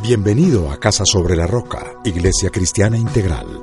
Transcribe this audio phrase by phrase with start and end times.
[0.00, 3.62] Bienvenido a Casa sobre la Roca, Iglesia Cristiana Integral.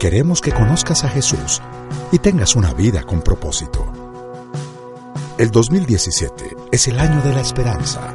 [0.00, 1.62] Queremos que conozcas a Jesús
[2.10, 3.86] y tengas una vida con propósito.
[5.38, 8.12] El 2017 es el año de la esperanza.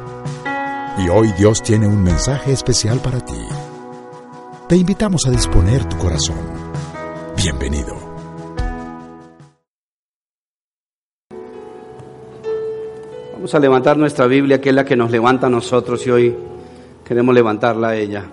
[0.98, 3.40] Y hoy Dios tiene un mensaje especial para ti.
[4.68, 6.38] Te invitamos a disponer tu corazón.
[7.34, 7.94] Bienvenido.
[13.32, 16.36] Vamos a levantar nuestra Biblia, que es la que nos levanta a nosotros y hoy
[17.04, 18.24] queremos levantarla a ella.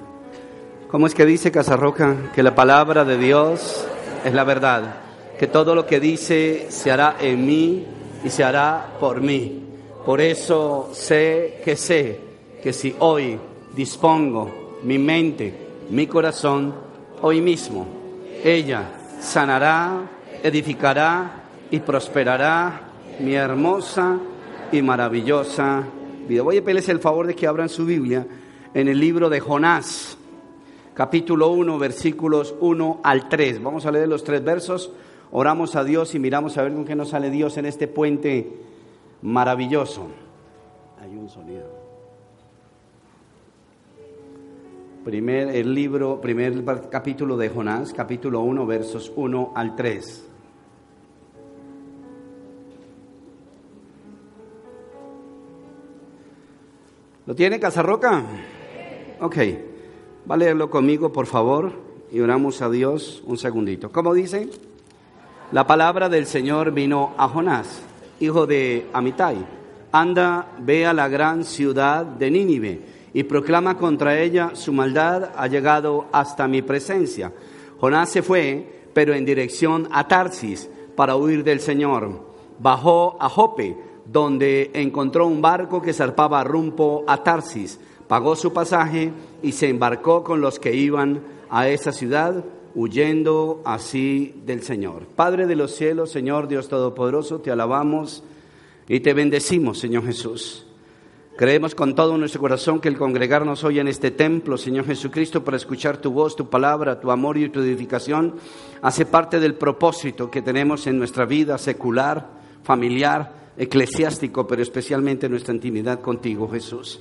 [0.89, 2.31] ¿Cómo es que dice Casarroca?
[2.33, 3.85] Que la palabra de Dios
[4.25, 4.95] es la verdad,
[5.37, 7.85] que todo lo que dice se hará en mí
[8.23, 9.63] y se hará por mí.
[10.05, 12.19] Por eso sé que sé
[12.63, 13.37] que si hoy
[13.75, 15.53] dispongo mi mente,
[15.89, 16.73] mi corazón,
[17.21, 17.85] hoy mismo,
[18.43, 18.83] ella
[19.19, 20.01] sanará,
[20.43, 22.81] edificará y prosperará
[23.19, 24.17] mi hermosa
[24.71, 25.83] y maravillosa
[26.27, 26.41] vida.
[26.41, 28.25] Voy a pedirles el favor de que abran su Biblia
[28.73, 30.17] en el libro de Jonás,
[30.93, 33.61] capítulo 1, versículos 1 al 3.
[33.61, 34.91] Vamos a leer los tres versos,
[35.31, 38.49] oramos a Dios y miramos a ver con qué nos sale Dios en este puente
[39.21, 40.07] maravilloso.
[41.01, 41.81] Hay un sonido.
[45.03, 50.27] Primer el libro, primer capítulo de Jonás, capítulo 1, versos 1 al 3.
[57.25, 58.23] ¿Lo tiene Casarroca?
[59.23, 59.37] Ok,
[60.27, 61.73] va a leerlo conmigo, por favor,
[62.11, 63.91] y oramos a Dios un segundito.
[63.91, 64.49] ¿Cómo dice?
[65.51, 67.83] La palabra del Señor vino a Jonás,
[68.19, 69.45] hijo de Amitai.
[69.91, 72.81] Anda, ve a la gran ciudad de Nínive
[73.13, 77.31] y proclama contra ella su maldad ha llegado hasta mi presencia.
[77.79, 82.25] Jonás se fue, pero en dirección a Tarsis para huir del Señor.
[82.57, 87.79] Bajó a Jope, donde encontró un barco que zarpaba rumbo a Tarsis
[88.11, 92.43] pagó su pasaje y se embarcó con los que iban a esa ciudad,
[92.75, 95.05] huyendo así del Señor.
[95.15, 98.21] Padre de los cielos, Señor Dios Todopoderoso, te alabamos
[98.89, 100.65] y te bendecimos, Señor Jesús.
[101.37, 105.55] Creemos con todo nuestro corazón que el congregarnos hoy en este templo, Señor Jesucristo, para
[105.55, 108.35] escuchar tu voz, tu palabra, tu amor y tu edificación,
[108.81, 112.27] hace parte del propósito que tenemos en nuestra vida secular,
[112.61, 116.99] familiar, eclesiástico, pero especialmente en nuestra intimidad contigo, Jesús.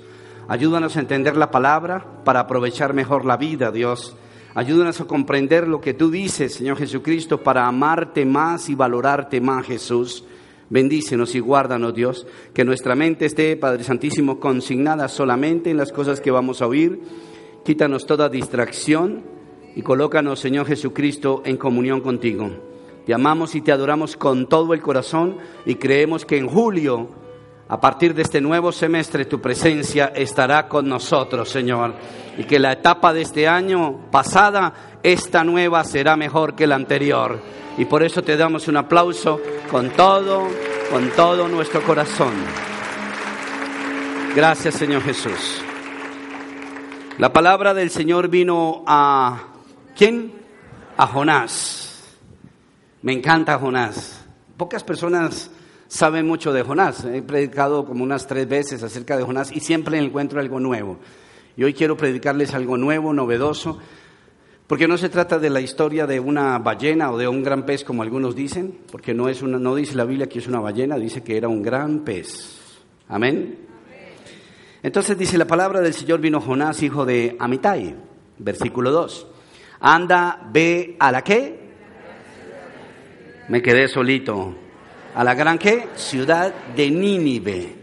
[0.50, 4.16] Ayúdanos a entender la palabra para aprovechar mejor la vida, Dios.
[4.56, 9.64] Ayúdanos a comprender lo que tú dices, Señor Jesucristo, para amarte más y valorarte más,
[9.64, 10.24] Jesús.
[10.68, 16.20] Bendícenos y guárdanos, Dios, que nuestra mente esté, Padre Santísimo, consignada solamente en las cosas
[16.20, 17.00] que vamos a oír.
[17.64, 19.22] Quítanos toda distracción
[19.76, 22.50] y colócanos, Señor Jesucristo, en comunión contigo.
[23.06, 27.20] Te amamos y te adoramos con todo el corazón y creemos que en julio
[27.70, 31.94] a partir de este nuevo semestre tu presencia estará con nosotros, Señor.
[32.36, 37.40] Y que la etapa de este año pasada, esta nueva será mejor que la anterior.
[37.78, 40.48] Y por eso te damos un aplauso con todo,
[40.90, 42.32] con todo nuestro corazón.
[44.34, 45.62] Gracias, Señor Jesús.
[47.18, 49.44] La palabra del Señor vino a
[49.96, 50.32] ¿quién?
[50.96, 52.18] A Jonás.
[53.02, 54.24] Me encanta Jonás.
[54.56, 55.52] Pocas personas
[55.90, 57.04] sabe mucho de Jonás.
[57.04, 60.98] He predicado como unas tres veces acerca de Jonás y siempre encuentro algo nuevo.
[61.56, 63.78] Y hoy quiero predicarles algo nuevo, novedoso,
[64.68, 67.82] porque no se trata de la historia de una ballena o de un gran pez
[67.82, 70.96] como algunos dicen, porque no, es una, no dice la Biblia que es una ballena,
[70.96, 72.56] dice que era un gran pez.
[73.08, 73.58] Amén.
[74.82, 77.96] Entonces dice la palabra del Señor vino Jonás, hijo de Amitai,
[78.38, 79.26] versículo 2.
[79.80, 81.58] Anda, ve a la qué.
[83.48, 84.54] Me quedé solito
[85.14, 85.88] a la gran qué?
[85.96, 87.76] Ciudad de Nínive.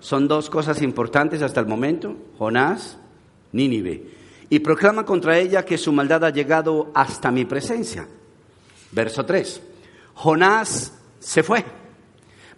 [0.00, 2.98] Son dos cosas importantes hasta el momento, Jonás,
[3.52, 4.10] Nínive.
[4.50, 8.06] Y proclama contra ella que su maldad ha llegado hasta mi presencia.
[8.90, 9.62] Verso 3.
[10.14, 11.64] Jonás se fue,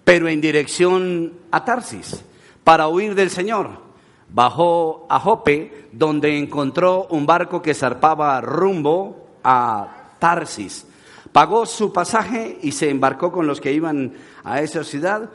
[0.03, 2.25] pero en dirección a Tarsis,
[2.65, 3.85] para huir del Señor.
[4.29, 10.87] Bajó a Jope, donde encontró un barco que zarpaba rumbo a Tarsis
[11.35, 14.13] Pagó su pasaje y se embarcó con los que iban
[14.45, 15.31] a esa ciudad,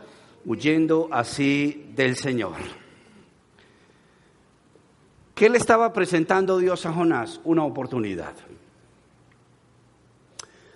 [0.46, 2.56] huyendo así del Señor.
[5.36, 7.42] ¿Qué le estaba presentando Dios a Jonás?
[7.44, 8.34] Una oportunidad.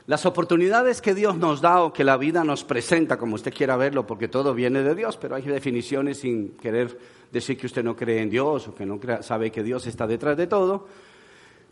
[0.07, 3.77] Las oportunidades que Dios nos da o que la vida nos presenta, como usted quiera
[3.77, 6.99] verlo, porque todo viene de Dios, pero hay definiciones sin querer
[7.31, 10.35] decir que usted no cree en Dios o que no sabe que Dios está detrás
[10.35, 10.85] de todo.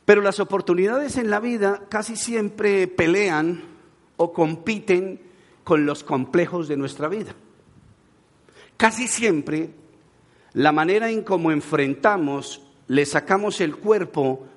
[0.05, 3.63] Pero las oportunidades en la vida casi siempre pelean
[4.17, 5.21] o compiten
[5.63, 7.33] con los complejos de nuestra vida.
[8.77, 9.69] Casi siempre
[10.53, 14.47] la manera en cómo enfrentamos, le sacamos el cuerpo,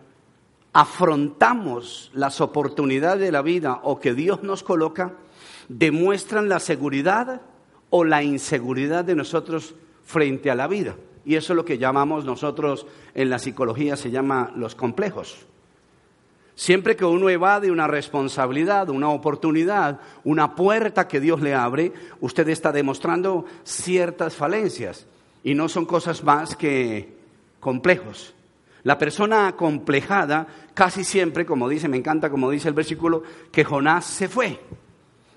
[0.72, 5.14] afrontamos las oportunidades de la vida o que Dios nos coloca,
[5.68, 7.42] demuestran la seguridad
[7.90, 9.74] o la inseguridad de nosotros
[10.04, 10.96] frente a la vida.
[11.24, 15.46] Y eso es lo que llamamos nosotros en la psicología, se llama los complejos.
[16.56, 22.48] Siempre que uno evade una responsabilidad, una oportunidad, una puerta que Dios le abre, usted
[22.48, 25.06] está demostrando ciertas falencias
[25.42, 27.14] y no son cosas más que
[27.58, 28.34] complejos.
[28.84, 34.04] La persona acomplejada casi siempre, como dice, me encanta como dice el versículo, que Jonás
[34.04, 34.60] se fue.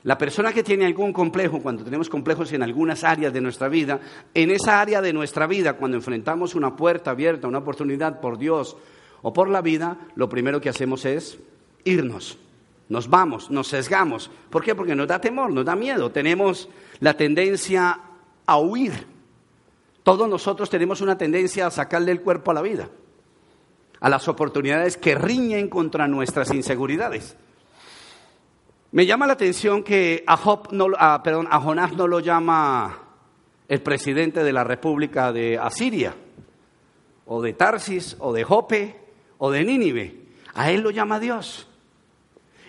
[0.07, 3.99] La persona que tiene algún complejo, cuando tenemos complejos en algunas áreas de nuestra vida,
[4.33, 8.77] en esa área de nuestra vida, cuando enfrentamos una puerta abierta, una oportunidad por Dios,
[9.21, 11.37] o por la vida, lo primero que hacemos es
[11.83, 12.37] irnos.
[12.87, 14.31] Nos vamos, nos sesgamos.
[14.49, 14.75] ¿Por qué?
[14.75, 16.09] Porque nos da temor, nos da miedo.
[16.09, 16.69] Tenemos
[17.01, 17.99] la tendencia
[18.45, 18.93] a huir.
[20.03, 22.87] Todos nosotros tenemos una tendencia a sacarle el cuerpo a la vida,
[23.99, 27.35] a las oportunidades que riñen contra nuestras inseguridades.
[28.97, 30.87] Me llama la atención que a, Job no,
[31.23, 32.97] perdón, a Jonás no lo llama
[33.67, 36.15] el presidente de la República de Asiria,
[37.27, 38.95] o de Tarsis, o de Jope,
[39.37, 40.15] o de Nínive.
[40.55, 41.67] A Él lo llama Dios.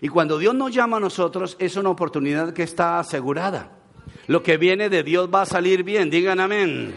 [0.03, 3.71] Y cuando Dios nos llama a nosotros, es una oportunidad que está asegurada.
[4.27, 6.95] Lo que viene de Dios va a salir bien, digan amén.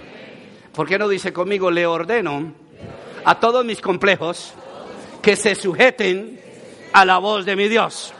[0.75, 2.51] ¿Por qué no dice conmigo, le ordeno
[3.23, 4.53] a todos mis complejos
[5.21, 6.37] que se sujeten
[6.91, 8.13] a la voz de mi Dios?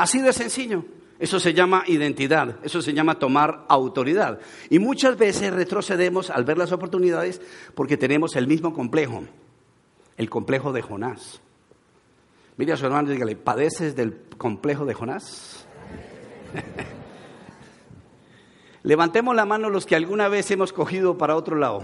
[0.00, 0.86] Así de sencillo.
[1.18, 4.40] Eso se llama identidad, eso se llama tomar autoridad.
[4.70, 7.42] Y muchas veces retrocedemos al ver las oportunidades
[7.74, 9.24] porque tenemos el mismo complejo
[10.16, 11.40] el complejo de Jonás.
[12.58, 15.66] Mire a su hermano dígale, ¿padeces del complejo de Jonás?
[18.82, 21.80] Levantemos la mano los que alguna vez hemos cogido para otro lado.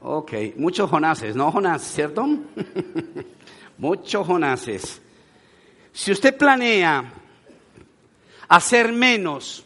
[0.00, 2.26] Ok, muchos Jonases, ¿no Jonás, cierto?
[3.78, 5.00] muchos Jonases.
[5.96, 7.10] Si usted planea
[8.48, 9.64] hacer menos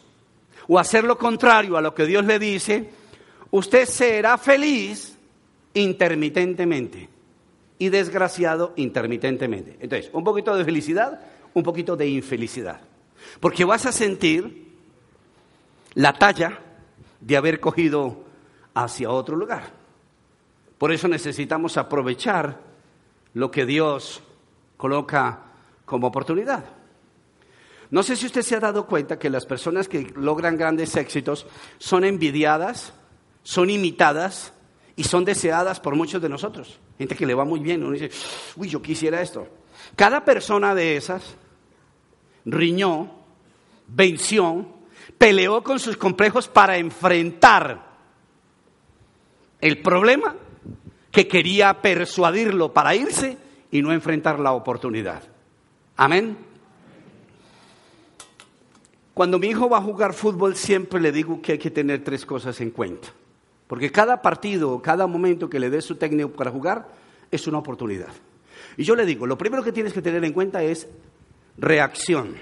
[0.65, 2.89] o hacer lo contrario a lo que Dios le dice,
[3.51, 5.17] usted será feliz
[5.73, 7.09] intermitentemente
[7.77, 9.75] y desgraciado intermitentemente.
[9.81, 11.19] Entonces, un poquito de felicidad,
[11.53, 12.79] un poquito de infelicidad.
[13.41, 14.71] Porque vas a sentir
[15.95, 16.61] la talla
[17.19, 18.23] de haber cogido
[18.73, 19.73] hacia otro lugar.
[20.77, 22.57] Por eso necesitamos aprovechar
[23.33, 24.23] lo que Dios
[24.77, 25.50] coloca
[25.91, 26.63] como oportunidad.
[27.89, 31.45] No sé si usted se ha dado cuenta que las personas que logran grandes éxitos
[31.79, 32.93] son envidiadas,
[33.43, 34.53] son imitadas
[34.95, 36.79] y son deseadas por muchos de nosotros.
[36.97, 38.09] Gente que le va muy bien, uno dice,
[38.55, 39.45] uy, yo quisiera esto.
[39.97, 41.35] Cada persona de esas
[42.45, 43.11] riñó,
[43.87, 44.65] venció,
[45.17, 47.97] peleó con sus complejos para enfrentar
[49.59, 50.37] el problema
[51.11, 53.37] que quería persuadirlo para irse
[53.71, 55.30] y no enfrentar la oportunidad.
[56.01, 56.35] Amén.
[59.13, 62.25] Cuando mi hijo va a jugar fútbol siempre le digo que hay que tener tres
[62.25, 63.09] cosas en cuenta.
[63.67, 66.89] Porque cada partido, cada momento que le dé su técnico para jugar
[67.29, 68.09] es una oportunidad.
[68.77, 70.87] Y yo le digo, lo primero que tienes que tener en cuenta es
[71.59, 72.33] reacción.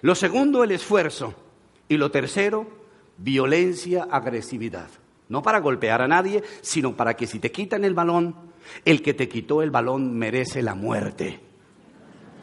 [0.00, 1.34] Lo segundo, el esfuerzo.
[1.86, 2.66] Y lo tercero,
[3.18, 4.88] violencia, agresividad.
[5.28, 8.34] No para golpear a nadie, sino para que si te quitan el balón,
[8.86, 11.46] el que te quitó el balón merece la muerte.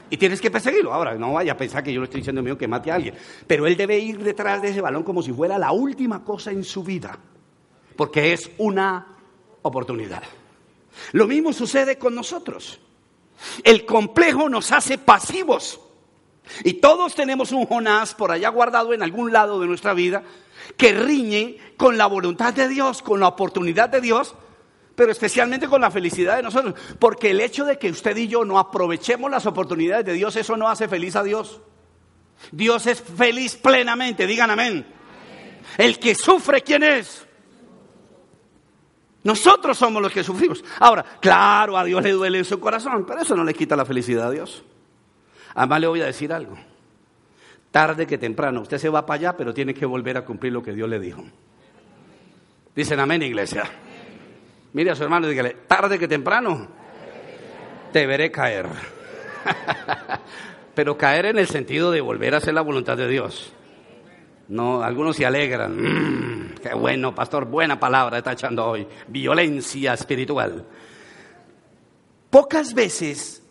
[0.10, 0.94] Y tienes que perseguirlo.
[0.94, 3.16] Ahora, no vaya a pensar que yo le estoy diciendo mío que mate a alguien.
[3.48, 6.64] Pero él debe ir detrás de ese balón como si fuera la última cosa en
[6.64, 7.18] su vida
[7.96, 9.08] porque es una
[9.62, 10.24] oportunidad.
[11.14, 12.80] Lo mismo sucede con nosotros.
[13.64, 15.80] El complejo nos hace pasivos.
[16.64, 20.24] Y todos tenemos un Jonás por allá guardado en algún lado de nuestra vida
[20.78, 24.36] que riñe con la voluntad de Dios, con la oportunidad de Dios,
[24.96, 26.74] pero especialmente con la felicidad de nosotros.
[27.00, 30.56] Porque el hecho de que usted y yo no aprovechemos las oportunidades de Dios, eso
[30.56, 31.62] no hace feliz a Dios.
[32.52, 34.86] Dios es feliz plenamente, digan amén.
[35.78, 37.26] El que sufre, ¿quién es?
[39.24, 40.64] Nosotros somos los que sufrimos.
[40.80, 43.86] Ahora, claro, a Dios le duele en su corazón, pero eso no le quita la
[43.86, 44.64] felicidad a Dios.
[45.56, 46.56] Además le voy a decir algo.
[47.72, 50.62] Tarde que temprano, usted se va para allá, pero tiene que volver a cumplir lo
[50.62, 51.24] que Dios le dijo.
[52.76, 53.70] Dicen amén, iglesia.
[54.76, 56.68] Mire a su hermano y dígale, tarde que temprano,
[57.94, 58.68] te veré caer.
[60.76, 63.54] pero caer en el sentido de volver a hacer la voluntad de Dios.
[64.50, 65.78] No, algunos se alegran.
[65.78, 68.86] Mm, qué bueno, pastor, buena palabra está echando hoy.
[69.08, 70.66] Violencia espiritual.
[72.30, 73.48] Pocas veces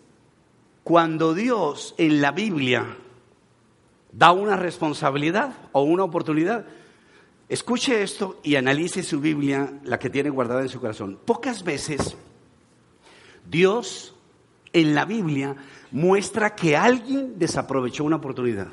[0.83, 2.99] cuando Dios en la Biblia
[4.13, 6.67] da una responsabilidad o una oportunidad,
[7.49, 11.19] Escuche esto y analice su Biblia, la que tiene guardada en su corazón.
[11.25, 12.17] Pocas veces
[13.49, 14.15] Dios
[14.73, 15.55] en la Biblia
[15.91, 18.69] muestra que alguien desaprovechó una oportunidad.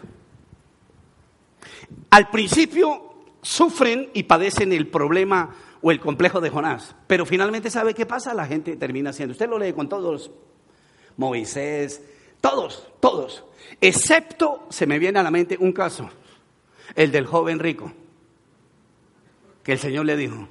[2.10, 7.94] Al principio sufren y padecen el problema o el complejo de Jonás, pero finalmente ¿sabe
[7.94, 8.34] qué pasa?
[8.34, 9.34] La gente termina haciendo.
[9.34, 10.32] Usted lo lee con todos,
[11.18, 12.02] Moisés,
[12.40, 13.44] todos, todos,
[13.82, 16.10] excepto se me viene a la mente un caso,
[16.96, 17.92] el del joven rico
[19.64, 20.48] que el Señor le dijo,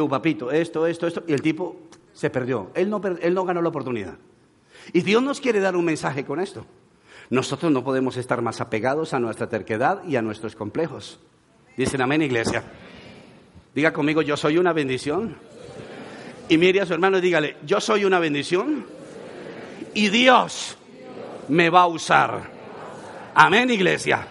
[0.00, 1.76] un papito, esto, esto, esto, y el tipo
[2.12, 2.70] se perdió.
[2.74, 4.14] Él no, él no ganó la oportunidad.
[4.92, 6.64] Y Dios nos quiere dar un mensaje con esto.
[7.30, 11.20] Nosotros no podemos estar más apegados a nuestra terquedad y a nuestros complejos.
[11.76, 12.62] Dicen amén, iglesia.
[13.74, 15.36] Diga conmigo, yo soy una bendición.
[16.48, 18.84] Y mire a su hermano y dígale, yo soy una bendición.
[19.94, 20.76] Y Dios
[21.48, 22.50] me va a usar.
[23.34, 24.26] Amén, iglesia.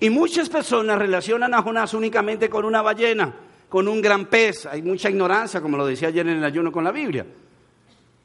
[0.00, 3.34] Y muchas personas relacionan a Jonás únicamente con una ballena,
[3.68, 4.66] con un gran pez.
[4.66, 7.26] Hay mucha ignorancia, como lo decía ayer en el ayuno con la Biblia.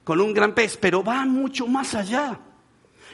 [0.04, 2.40] Con un gran pez, pero va mucho más allá.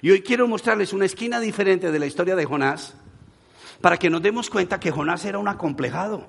[0.01, 2.95] Y hoy quiero mostrarles una esquina diferente de la historia de Jonás
[3.79, 6.27] para que nos demos cuenta que Jonás era un acomplejado.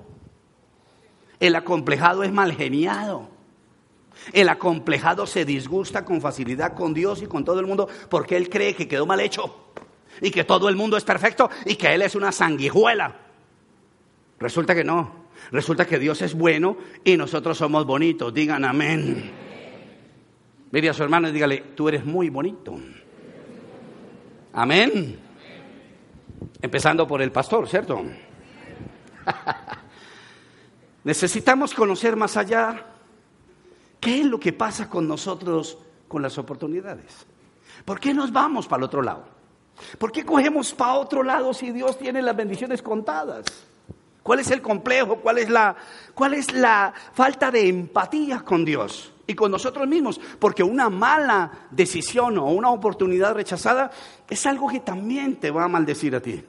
[1.41, 3.29] El acomplejado es mal geniado.
[4.33, 8.49] El acomplejado se disgusta con facilidad con Dios y con todo el mundo porque él
[8.49, 9.73] cree que quedó mal hecho
[10.21, 13.17] y que todo el mundo es perfecto y que Él es una sanguijuela.
[14.38, 15.21] Resulta que no.
[15.52, 18.33] Resulta que Dios es bueno y nosotros somos bonitos.
[18.33, 19.31] Digan amén.
[20.71, 22.79] Mire a su hermano y dígale, tú eres muy bonito.
[24.52, 25.19] Amén.
[26.62, 28.02] Empezando por el pastor, ¿cierto?
[31.05, 32.87] Necesitamos conocer más allá
[33.99, 37.26] qué es lo que pasa con nosotros con las oportunidades.
[37.85, 39.40] ¿Por qué nos vamos para el otro lado?
[39.99, 43.45] ¿Por qué cogemos para otro lado si Dios tiene las bendiciones contadas?
[44.23, 45.17] ¿Cuál es el complejo?
[45.17, 45.75] ¿Cuál es la,
[46.15, 50.21] cuál es la falta de empatía con Dios y con nosotros mismos?
[50.39, 53.91] Porque una mala decisión o una oportunidad rechazada
[54.29, 56.43] es algo que también te va a maldecir a ti.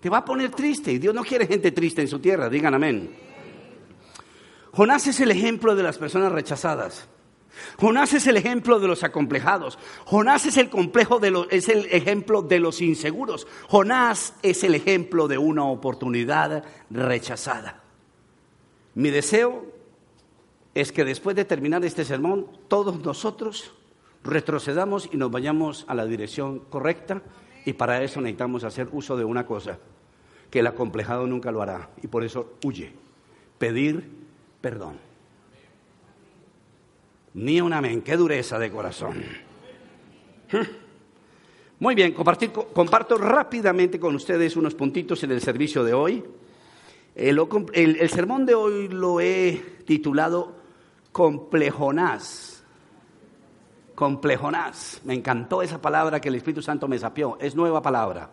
[0.00, 2.74] Te va a poner triste y Dios no quiere gente triste en su tierra, digan
[2.74, 3.14] amén.
[4.72, 7.08] Jonás es el ejemplo de las personas rechazadas.
[7.78, 9.78] Jonás es el ejemplo de los acomplejados.
[10.04, 13.46] Jonás es el, complejo de es el ejemplo de los inseguros.
[13.68, 17.82] Jonás es el ejemplo de una oportunidad rechazada.
[18.94, 19.66] Mi deseo
[20.74, 23.72] es que después de terminar este sermón, todos nosotros
[24.22, 27.22] retrocedamos y nos vayamos a la dirección correcta
[27.64, 29.78] y para eso necesitamos hacer uso de una cosa,
[30.50, 32.92] que el acomplejado nunca lo hará y por eso huye,
[33.58, 34.10] pedir
[34.60, 35.09] perdón.
[37.34, 39.22] Ni un amén, qué dureza de corazón.
[41.78, 46.24] Muy bien, comparto rápidamente con ustedes unos puntitos en el servicio de hoy.
[47.14, 47.40] El,
[47.74, 50.56] el sermón de hoy lo he titulado
[51.12, 52.64] Complejonás.
[53.94, 55.00] Complejonás.
[55.04, 57.38] Me encantó esa palabra que el Espíritu Santo me sapió.
[57.40, 58.30] Es nueva palabra.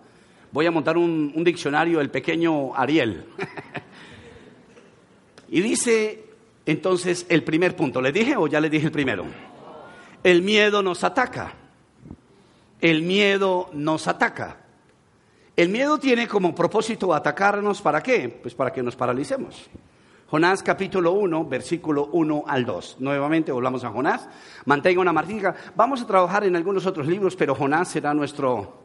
[0.52, 3.26] Voy a montar un, un diccionario, el pequeño Ariel.
[5.50, 6.27] y dice
[6.68, 9.26] entonces, el primer punto, ¿le dije o ya le dije el primero?
[10.22, 11.54] El miedo nos ataca.
[12.82, 14.58] El miedo nos ataca.
[15.56, 18.28] El miedo tiene como propósito atacarnos para qué?
[18.42, 19.70] Pues para que nos paralicemos.
[20.30, 22.98] Jonás capítulo 1, versículo 1 al 2.
[23.00, 24.28] Nuevamente volvamos a Jonás.
[24.66, 25.56] Mantenga una martica.
[25.74, 28.84] Vamos a trabajar en algunos otros libros, pero Jonás será nuestro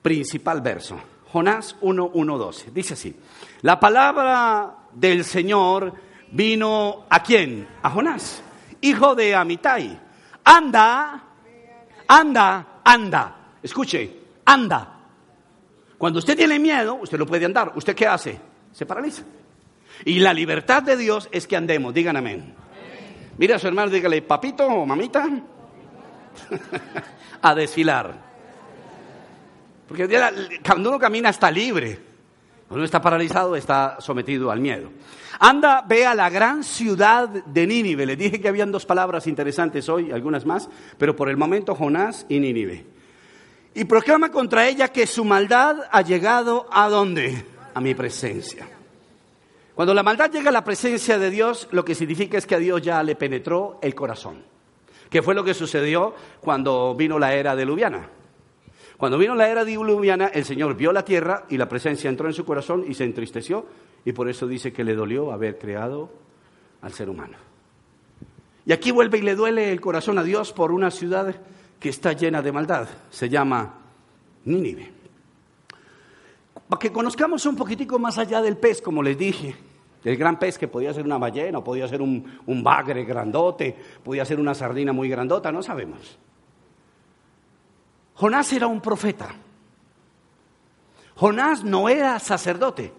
[0.00, 0.96] principal verso.
[1.32, 2.70] Jonás 1, 1, 12.
[2.70, 3.16] Dice así.
[3.62, 7.68] La palabra del Señor vino a quién?
[7.82, 8.42] A Jonás,
[8.80, 9.98] hijo de Amitai.
[10.44, 11.22] Anda,
[12.06, 13.36] anda, anda.
[13.62, 14.94] Escuche, anda.
[15.98, 17.72] Cuando usted tiene miedo, usted no puede andar.
[17.74, 18.38] ¿Usted qué hace?
[18.72, 19.22] Se paraliza.
[20.04, 21.92] Y la libertad de Dios es que andemos.
[21.92, 22.54] Digan amén.
[23.36, 25.24] Mira a su hermano, dígale, papito o mamita,
[27.42, 28.28] a desfilar.
[29.86, 30.08] Porque
[30.64, 32.07] cuando uno camina está libre.
[32.68, 34.90] Cuando está paralizado está sometido al miedo.
[35.40, 38.04] Anda, ve a la gran ciudad de Nínive.
[38.04, 42.26] Le dije que habían dos palabras interesantes hoy, algunas más, pero por el momento Jonás
[42.28, 42.84] y Nínive.
[43.74, 47.46] Y proclama contra ella que su maldad ha llegado a dónde?
[47.72, 48.68] A mi presencia.
[49.74, 52.58] Cuando la maldad llega a la presencia de Dios, lo que significa es que a
[52.58, 54.42] Dios ya le penetró el corazón.
[55.08, 58.10] Que fue lo que sucedió cuando vino la era de Lubiana.
[58.98, 62.34] Cuando vino la era diluviana, el Señor vio la tierra y la presencia entró en
[62.34, 63.64] su corazón y se entristeció
[64.04, 66.10] y por eso dice que le dolió haber creado
[66.82, 67.36] al ser humano.
[68.66, 71.32] Y aquí vuelve y le duele el corazón a Dios por una ciudad
[71.78, 72.88] que está llena de maldad.
[73.08, 73.72] Se llama
[74.44, 74.90] Nínive.
[76.68, 79.54] para que conozcamos un poquitico más allá del pez, como les dije,
[80.02, 84.24] del gran pez que podía ser una ballena, podía ser un, un bagre grandote, podía
[84.24, 86.18] ser una sardina muy grandota, no sabemos.
[88.18, 89.32] Jonás era un profeta.
[91.14, 92.92] Jonás no era sacerdote.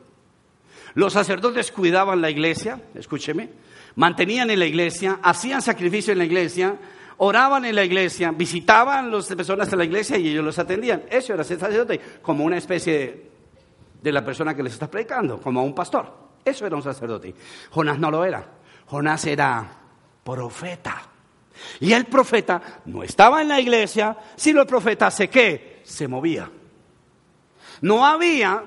[0.94, 3.50] Los sacerdotes cuidaban la iglesia, escúcheme,
[3.96, 6.78] mantenían en la iglesia, hacían sacrificio en la iglesia,
[7.18, 11.04] oraban en la iglesia, visitaban a las personas de la iglesia y ellos los atendían.
[11.10, 13.30] Eso era ser sacerdote, como una especie
[14.02, 16.30] de la persona que les está predicando, como un pastor.
[16.46, 17.36] Eso era un sacerdote.
[17.72, 18.48] Jonás no lo era.
[18.86, 19.70] Jonás era
[20.24, 21.09] profeta.
[21.80, 25.82] Y el profeta no estaba en la iglesia, sino el profeta se qué?
[25.84, 26.50] Se movía.
[27.82, 28.64] No había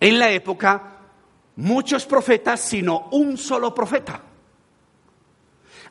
[0.00, 0.82] en la época
[1.56, 4.20] muchos profetas, sino un solo profeta.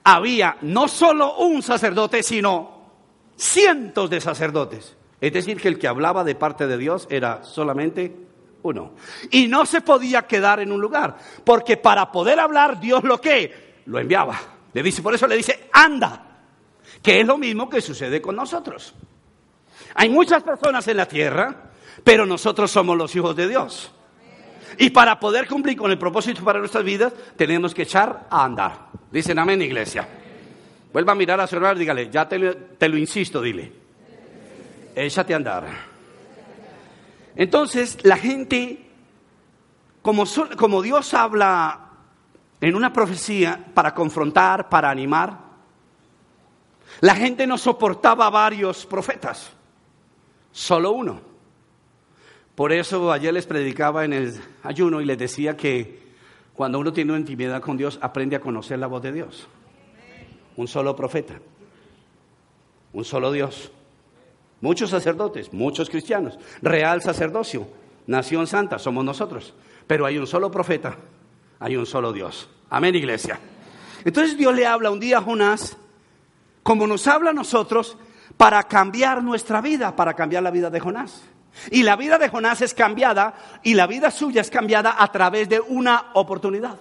[0.06, 2.84] Había no solo un sacerdote, sino
[3.38, 4.96] cientos de sacerdotes.
[5.22, 8.14] Es decir, que el que hablaba de parte de Dios era solamente
[8.64, 8.92] uno.
[9.32, 13.82] Y no se podía quedar en un lugar, porque para poder hablar Dios lo que
[13.86, 14.40] lo enviaba.
[14.74, 16.24] Le dice, por eso le dice, anda,
[17.02, 18.94] que es lo mismo que sucede con nosotros.
[19.96, 21.72] Hay muchas personas en la tierra,
[22.04, 23.92] pero nosotros somos los hijos de Dios.
[24.78, 28.88] Y para poder cumplir con el propósito para nuestras vidas, tenemos que echar a andar.
[29.12, 30.08] Dicen amén, iglesia.
[30.92, 33.72] Vuelva a mirar a su hermano dígale, ya te, te lo insisto, dile.
[34.96, 35.68] Échate a andar.
[37.36, 38.86] Entonces, la gente,
[40.02, 40.24] como,
[40.58, 41.83] como Dios habla
[42.64, 45.38] en una profecía para confrontar, para animar,
[47.02, 49.52] la gente no soportaba varios profetas,
[50.50, 51.20] solo uno.
[52.56, 56.04] Por eso ayer les predicaba en el ayuno y les decía que
[56.54, 59.46] cuando uno tiene una intimidad con Dios, aprende a conocer la voz de Dios.
[60.56, 61.34] Un solo profeta,
[62.94, 63.74] un solo Dios.
[64.62, 67.68] Muchos sacerdotes, muchos cristianos, real sacerdocio,
[68.08, 69.54] nación santa, somos nosotros.
[69.86, 70.98] Pero hay un solo profeta,
[71.64, 72.50] hay un solo Dios.
[72.70, 73.40] Amén, iglesia.
[74.04, 75.78] Entonces Dios le habla un día a Jonás,
[76.62, 77.98] como nos habla a nosotros,
[78.36, 81.24] para cambiar nuestra vida, para cambiar la vida de Jonás.
[81.72, 85.48] Y la vida de Jonás es cambiada y la vida suya es cambiada a través
[85.48, 86.78] de una oportunidad,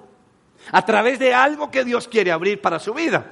[0.73, 3.25] a través de algo que Dios quiere abrir para su vida.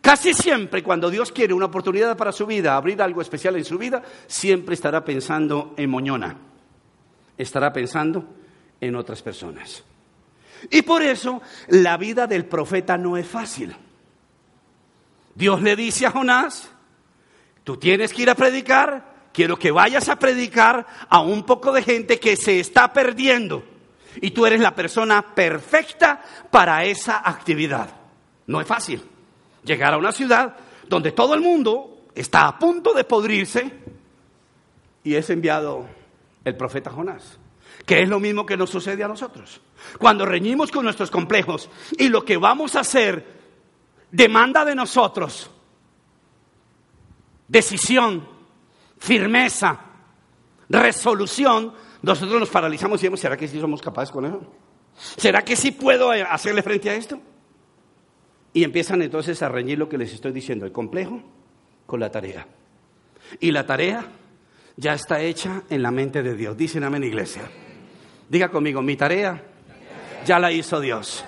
[0.00, 3.76] Casi siempre cuando Dios quiere una oportunidad para su vida, abrir algo especial en su
[3.76, 6.36] vida, siempre estará pensando en Moñona,
[7.36, 8.24] estará pensando
[8.80, 9.82] en otras personas.
[10.70, 13.74] Y por eso la vida del profeta no es fácil.
[15.34, 16.70] Dios le dice a Jonás,
[17.64, 21.82] tú tienes que ir a predicar, quiero que vayas a predicar a un poco de
[21.82, 23.64] gente que se está perdiendo.
[24.20, 27.90] Y tú eres la persona perfecta para esa actividad.
[28.46, 29.02] No es fácil
[29.64, 30.56] llegar a una ciudad
[30.88, 33.72] donde todo el mundo está a punto de podrirse
[35.02, 35.86] y es enviado
[36.44, 37.38] el profeta Jonás,
[37.86, 39.60] que es lo mismo que nos sucede a nosotros.
[39.98, 41.68] Cuando reñimos con nuestros complejos
[41.98, 43.26] y lo que vamos a hacer
[44.10, 45.50] demanda de nosotros
[47.48, 48.26] decisión,
[48.98, 49.80] firmeza,
[50.68, 54.40] resolución, nosotros nos paralizamos y decimos, ¿será que sí somos capaces con eso?
[55.16, 57.20] ¿Será que sí puedo eh, hacerle frente a esto?
[58.52, 61.22] Y empiezan entonces a reñir lo que les estoy diciendo, el complejo
[61.86, 62.46] con la tarea.
[63.40, 64.06] Y la tarea
[64.76, 66.56] ya está hecha en la mente de Dios.
[66.56, 67.42] Dicen amén, iglesia.
[68.28, 69.42] Diga conmigo, mi tarea
[70.24, 71.24] ya la hizo Dios.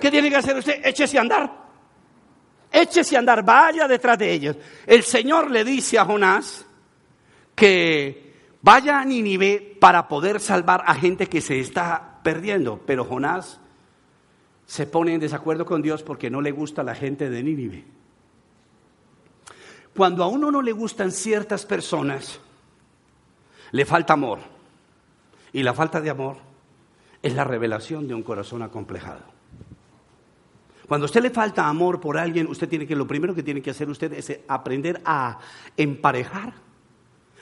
[0.00, 0.84] ¿Qué tiene que hacer usted?
[0.84, 1.66] Échese a andar.
[2.70, 4.56] Échese a andar, vaya detrás de ellos.
[4.86, 6.66] El Señor le dice a Jonás,
[7.54, 12.80] que vaya a Nínive para poder salvar a gente que se está perdiendo.
[12.84, 13.58] Pero Jonás
[14.66, 17.84] se pone en desacuerdo con Dios porque no le gusta la gente de Nínive.
[19.94, 22.38] Cuando a uno no le gustan ciertas personas,
[23.70, 24.55] le falta amor.
[25.56, 26.36] Y la falta de amor
[27.22, 29.22] es la revelación de un corazón acomplejado.
[30.86, 33.62] Cuando a usted le falta amor por alguien, usted tiene que, lo primero que tiene
[33.62, 35.38] que hacer usted es aprender a
[35.74, 36.52] emparejar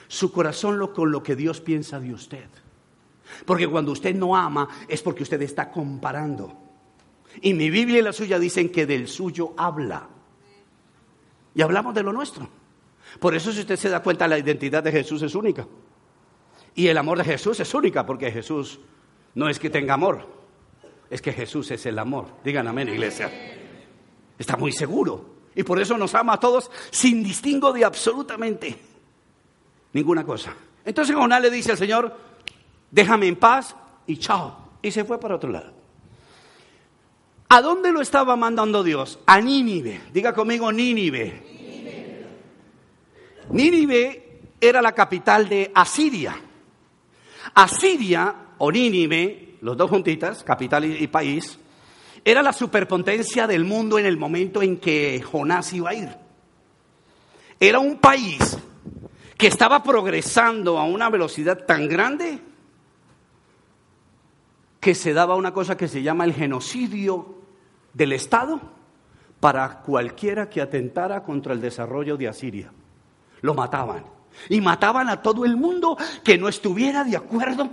[0.07, 2.46] su corazón con lo que Dios piensa de usted.
[3.44, 6.57] Porque cuando usted no ama es porque usted está comparando.
[7.42, 10.07] Y mi Biblia y la suya dicen que del suyo habla.
[11.53, 12.48] Y hablamos de lo nuestro.
[13.18, 15.66] Por eso si usted se da cuenta, la identidad de Jesús es única.
[16.74, 18.80] Y el amor de Jesús es única, porque Jesús
[19.34, 20.26] no es que tenga amor,
[21.10, 22.26] es que Jesús es el amor.
[22.44, 23.30] Digan amén, iglesia.
[24.38, 25.34] Está muy seguro.
[25.54, 28.76] Y por eso nos ama a todos sin distingo de absolutamente
[29.92, 30.54] ninguna cosa.
[30.84, 32.16] Entonces Jonás le dice al Señor,
[32.90, 33.74] déjame en paz
[34.06, 34.64] y chao.
[34.82, 35.72] Y se fue para otro lado.
[37.48, 39.20] ¿A dónde lo estaba mandando Dios?
[39.26, 40.00] A Nínive.
[40.12, 41.54] Diga conmigo Nínive.
[43.50, 46.37] Nínive era la capital de Asiria.
[47.54, 51.58] Asiria o Nínive, los dos juntitas, capital y, país,
[52.24, 56.16] era la superpotencia del mundo en el momento en que Jonás iba a ir.
[57.60, 58.58] Era un país
[59.36, 62.40] que estaba progresando a una velocidad tan grande
[64.80, 67.36] que se daba una cosa que se llama el genocidio
[67.94, 68.60] del Estado
[69.40, 72.72] para cualquiera que atentara contra el desarrollo de Asiria.
[73.40, 74.04] Lo mataban.
[74.48, 77.70] Y mataban a todo el mundo que no estuviera de acuerdo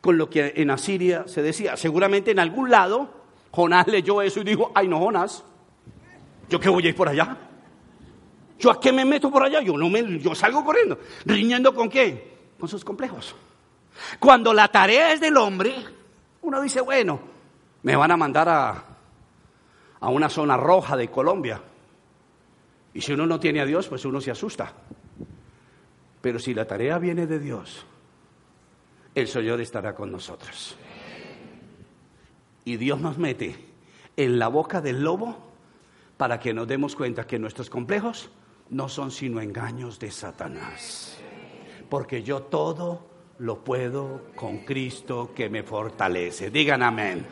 [0.00, 1.76] con lo que en Asiria se decía.
[1.76, 5.44] Seguramente en algún lado Jonás leyó eso y dijo, ay no Jonás,
[6.48, 7.36] ¿yo qué voy a ir por allá?
[8.58, 9.62] ¿Yo a qué me meto por allá?
[9.62, 10.98] Yo, no me, yo salgo corriendo.
[11.24, 12.50] ¿Riñendo con qué?
[12.58, 13.34] Con sus complejos.
[14.18, 15.74] Cuando la tarea es del hombre,
[16.42, 17.20] uno dice, bueno,
[17.82, 18.84] me van a mandar a,
[20.00, 21.60] a una zona roja de Colombia.
[22.92, 24.72] Y si uno no tiene a Dios, pues uno se asusta.
[26.20, 27.84] Pero si la tarea viene de Dios,
[29.14, 30.76] el Señor estará con nosotros.
[32.64, 33.56] Y Dios nos mete
[34.16, 35.36] en la boca del lobo
[36.16, 38.30] para que nos demos cuenta que nuestros complejos
[38.68, 41.18] no son sino engaños de Satanás.
[41.88, 46.50] Porque yo todo lo puedo con Cristo que me fortalece.
[46.50, 47.26] Digan amén.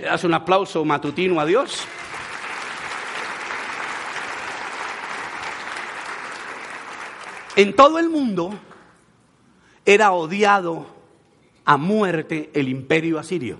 [0.00, 1.86] ¿Le das un aplauso matutino a Dios?
[7.58, 8.56] En todo el mundo
[9.84, 10.86] era odiado
[11.64, 13.58] a muerte el imperio asirio.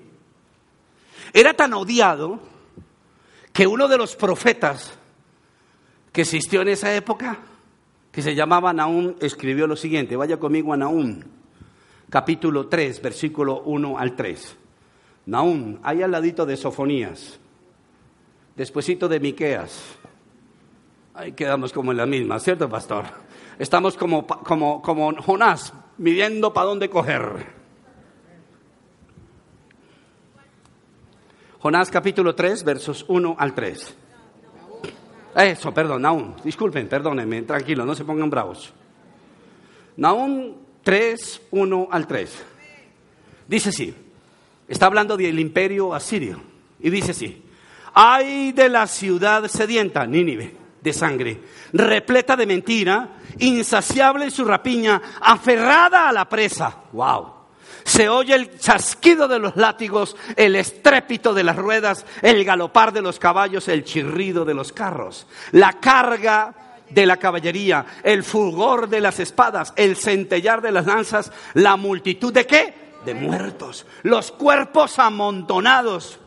[1.32, 2.38] Era tan odiado
[3.52, 4.96] que uno de los profetas
[6.12, 7.38] que existió en esa época,
[8.12, 10.14] que se llamaba Naúm, escribió lo siguiente.
[10.14, 11.18] Vaya conmigo a Naúm,
[12.08, 14.56] capítulo 3, versículo 1 al 3.
[15.26, 17.40] Naúm, ahí al ladito de Sofonías,
[18.54, 19.96] despuesito de Miqueas.
[21.14, 23.26] Ahí quedamos como en la misma, ¿cierto, pastor?
[23.58, 27.58] Estamos como, como, como Jonás, midiendo para dónde coger.
[31.58, 33.96] Jonás capítulo 3, versos 1 al 3.
[35.34, 36.36] Eso, perdón, Naúm.
[36.44, 38.72] Disculpen, perdónenme, tranquilo, no se pongan bravos.
[39.96, 42.44] Naúm 3, 1 al 3.
[43.48, 43.94] Dice así,
[44.68, 46.40] está hablando del imperio asirio,
[46.78, 47.42] y dice así,
[47.92, 51.40] hay de la ciudad sedienta, Nínive, de sangre,
[51.72, 56.74] repleta de mentira, insaciable en su rapiña, aferrada a la presa.
[56.92, 57.38] Wow.
[57.84, 63.02] Se oye el chasquido de los látigos, el estrépito de las ruedas, el galopar de
[63.02, 66.54] los caballos, el chirrido de los carros, la carga
[66.90, 72.32] de la caballería, el fulgor de las espadas, el centellar de las lanzas, la multitud
[72.32, 72.74] de qué?
[73.04, 76.18] De muertos, los cuerpos amontonados,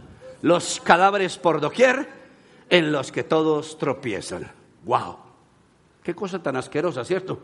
[0.41, 2.20] los cadáveres por doquier
[2.71, 4.49] en los que todos tropiezan.
[4.85, 5.17] ¡Wow!
[6.01, 7.37] Qué cosa tan asquerosa, ¿cierto?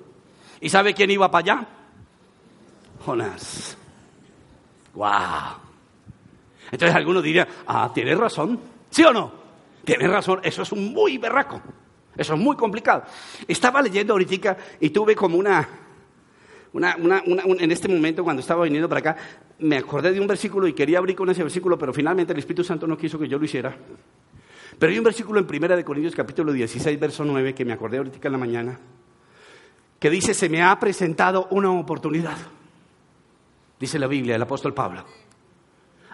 [0.61, 1.67] ¿Y sabe quién iba para allá?
[3.05, 3.77] Jonás.
[4.95, 5.07] ¡Wow!
[6.71, 8.57] Entonces algunos dirían, ah, tienes razón.
[8.89, 9.31] ¿Sí o no?
[9.83, 11.61] Tienes razón, eso es un muy berraco.
[12.15, 13.03] Eso es muy complicado.
[13.47, 15.67] Estaba leyendo ahorita y tuve como una,
[16.71, 19.17] una, una, en este momento cuando estaba viniendo para acá,
[19.59, 22.63] me acordé de un versículo y quería abrir con ese versículo, pero finalmente el Espíritu
[22.63, 23.75] Santo no quiso que yo lo hiciera.
[24.79, 27.97] Pero hay un versículo en Primera de Corintios capítulo 16, verso 9, que me acordé
[27.97, 28.79] ahorita en la mañana,
[29.99, 32.37] que dice, se me ha presentado una oportunidad
[33.79, 35.03] dice la Biblia, el apóstol Pablo.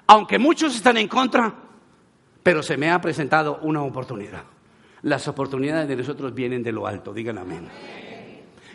[0.08, 1.54] Aunque muchos están en contra,
[2.42, 4.44] pero se me ha presentado una oportunidad.
[5.04, 7.68] Las oportunidades de nosotros vienen de lo alto, digan amén.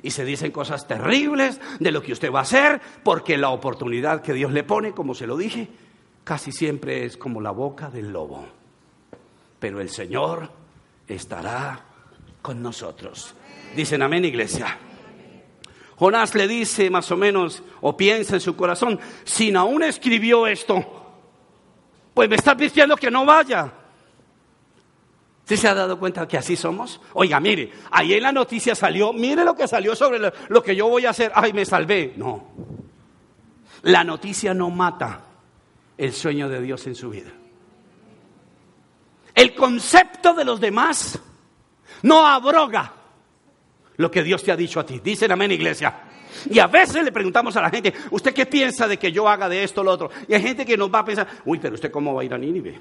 [0.02, 4.22] Y se dicen cosas terribles de lo que usted va a hacer, porque la oportunidad
[4.22, 5.68] que Dios le pone, como se lo dije,
[6.24, 8.46] casi siempre es como la boca del lobo.
[9.58, 10.50] Pero el Señor
[11.06, 11.84] estará
[12.42, 13.34] con nosotros.
[13.74, 14.78] Dicen amén, iglesia.
[15.96, 20.76] Jonás le dice más o menos, o piensa en su corazón, si aún escribió esto,
[22.14, 23.72] pues me está diciendo que no vaya.
[25.44, 27.00] ¿Sí se ha dado cuenta que así somos?
[27.14, 30.76] Oiga, mire, ahí en la noticia salió, mire lo que salió sobre lo, lo que
[30.76, 31.32] yo voy a hacer.
[31.34, 32.12] Ay, me salvé.
[32.16, 32.48] No.
[33.82, 35.22] La noticia no mata
[35.96, 37.30] el sueño de Dios en su vida.
[39.38, 41.16] El concepto de los demás
[42.02, 42.92] no abroga
[43.96, 44.98] lo que Dios te ha dicho a ti.
[44.98, 45.94] Dicen amén, iglesia.
[46.50, 49.48] Y a veces le preguntamos a la gente, ¿usted qué piensa de que yo haga
[49.48, 50.10] de esto o lo otro?
[50.26, 52.34] Y hay gente que nos va a pensar, uy, pero ¿usted cómo va a ir
[52.34, 52.80] a Nínive?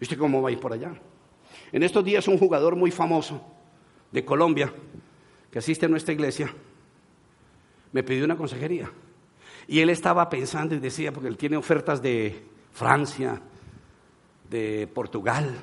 [0.00, 0.94] ¿Usted cómo va a ir por allá?
[1.72, 3.44] En estos días un jugador muy famoso
[4.12, 4.72] de Colombia,
[5.50, 6.54] que asiste a nuestra iglesia,
[7.90, 8.88] me pidió una consejería.
[9.66, 13.42] Y él estaba pensando y decía, porque él tiene ofertas de Francia,
[14.50, 15.54] de Portugal,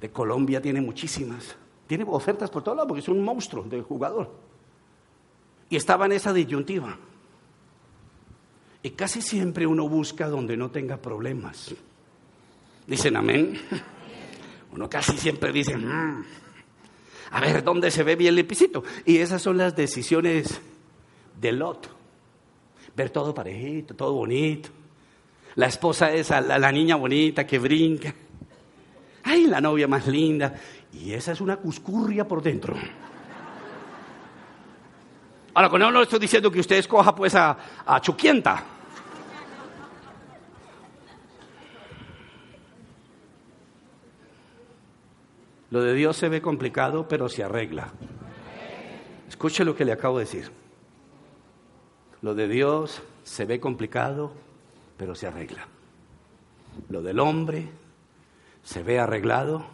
[0.00, 1.56] de Colombia, tiene muchísimas.
[1.86, 4.30] Tiene ofertas por todos lados porque es un monstruo de jugador.
[5.68, 6.98] Y estaba en esa disyuntiva.
[8.82, 11.74] Y casi siempre uno busca donde no tenga problemas.
[12.86, 13.58] Dicen amén.
[14.72, 16.24] Uno casi siempre dice, mm,
[17.32, 18.82] a ver, ¿dónde se ve bien el pisito?
[19.04, 20.60] Y esas son las decisiones
[21.40, 21.88] de Lot.
[22.96, 24.70] Ver todo parejito, todo bonito.
[25.56, 28.14] La esposa es la, niña bonita que brinca.
[29.24, 30.54] Ay, la novia más linda.
[30.92, 32.74] Y esa es una cuscurria por dentro.
[35.54, 38.64] Ahora, con eso no estoy diciendo que usted escoja pues a, a Chuquienta.
[45.70, 47.92] Lo de Dios se ve complicado, pero se arregla.
[49.28, 50.50] Escuche lo que le acabo de decir.
[52.20, 54.32] Lo de Dios se ve complicado,
[55.02, 55.66] pero se arregla.
[56.88, 57.68] Lo del hombre
[58.62, 59.66] se ve arreglado,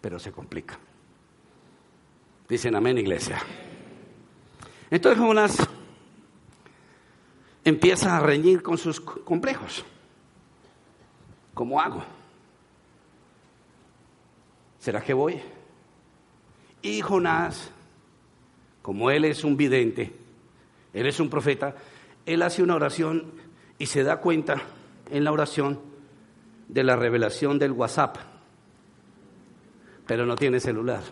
[0.00, 0.78] pero se complica.
[2.48, 3.42] Dicen amén, iglesia.
[4.88, 5.68] Entonces Jonás
[7.64, 9.84] empieza a reñir con sus complejos.
[11.52, 12.04] ¿Cómo hago?
[14.78, 15.42] ¿Será que voy?
[16.80, 17.72] Y Jonás,
[18.82, 20.14] como él es un vidente,
[20.92, 21.74] él es un profeta,
[22.24, 23.39] él hace una oración
[23.80, 24.62] y se da cuenta
[25.10, 25.80] en la oración
[26.68, 28.18] de la revelación del WhatsApp,
[30.06, 31.02] pero no tiene celular.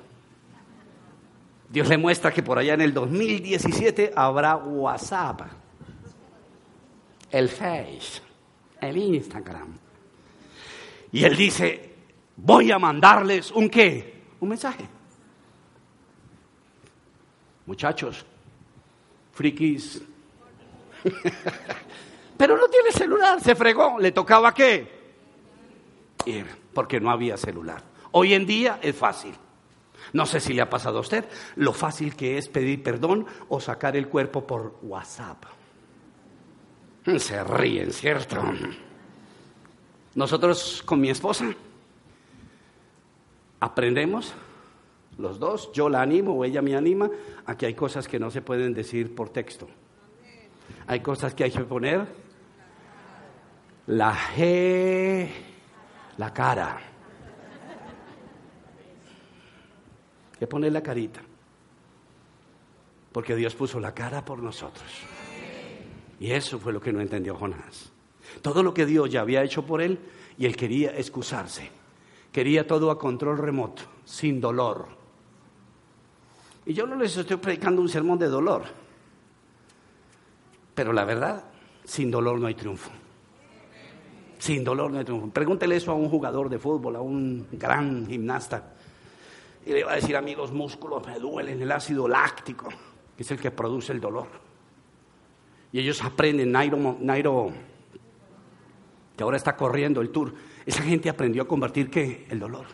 [1.70, 5.40] Dios le muestra que por allá en el 2017 habrá WhatsApp,
[7.30, 8.20] el Face,
[8.82, 9.74] el Instagram.
[11.10, 11.94] Y él dice,
[12.36, 14.86] voy a mandarles un qué, un mensaje.
[17.64, 18.26] Muchachos,
[19.32, 20.02] frikis.
[22.38, 24.88] Pero no tiene celular, se fregó, le tocaba qué?
[26.24, 27.82] Ir, porque no había celular.
[28.12, 29.34] Hoy en día es fácil.
[30.12, 31.24] No sé si le ha pasado a usted
[31.56, 35.44] lo fácil que es pedir perdón o sacar el cuerpo por WhatsApp.
[37.18, 38.40] Se ríen, ¿cierto?
[40.14, 41.52] Nosotros con mi esposa
[43.60, 44.32] aprendemos,
[45.18, 47.10] los dos, yo la animo o ella me anima,
[47.46, 49.68] a que hay cosas que no se pueden decir por texto.
[50.86, 52.27] Hay cosas que hay que poner
[53.88, 55.28] la G,
[56.18, 56.80] la cara.
[60.38, 61.20] que poner la carita.
[63.10, 64.86] Porque Dios puso la cara por nosotros.
[66.20, 67.90] Y eso fue lo que no entendió Jonás.
[68.40, 69.98] Todo lo que Dios ya había hecho por él
[70.36, 71.68] y él quería excusarse.
[72.30, 74.86] Quería todo a control remoto, sin dolor.
[76.66, 78.64] Y yo no les estoy predicando un sermón de dolor.
[80.74, 81.44] Pero la verdad,
[81.84, 82.90] sin dolor no hay triunfo.
[84.38, 85.30] Sin dolor triunfo.
[85.30, 88.74] Pregúntele eso a un jugador de fútbol, a un gran gimnasta
[89.68, 92.68] y le va a decir a mí los músculos me duelen, el ácido láctico,
[93.14, 94.26] que es el que produce el dolor.
[95.72, 97.52] Y ellos aprenden, Nairo, Nairo
[99.14, 100.32] que ahora está corriendo el tour,
[100.64, 102.26] esa gente aprendió a convertir ¿qué?
[102.30, 102.64] el dolor.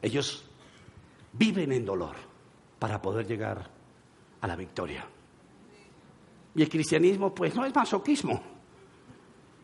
[0.00, 0.48] Ellos
[1.34, 2.16] viven en dolor
[2.78, 3.68] para poder llegar
[4.40, 5.04] a la victoria.
[6.54, 8.42] Y el cristianismo, pues no es masoquismo.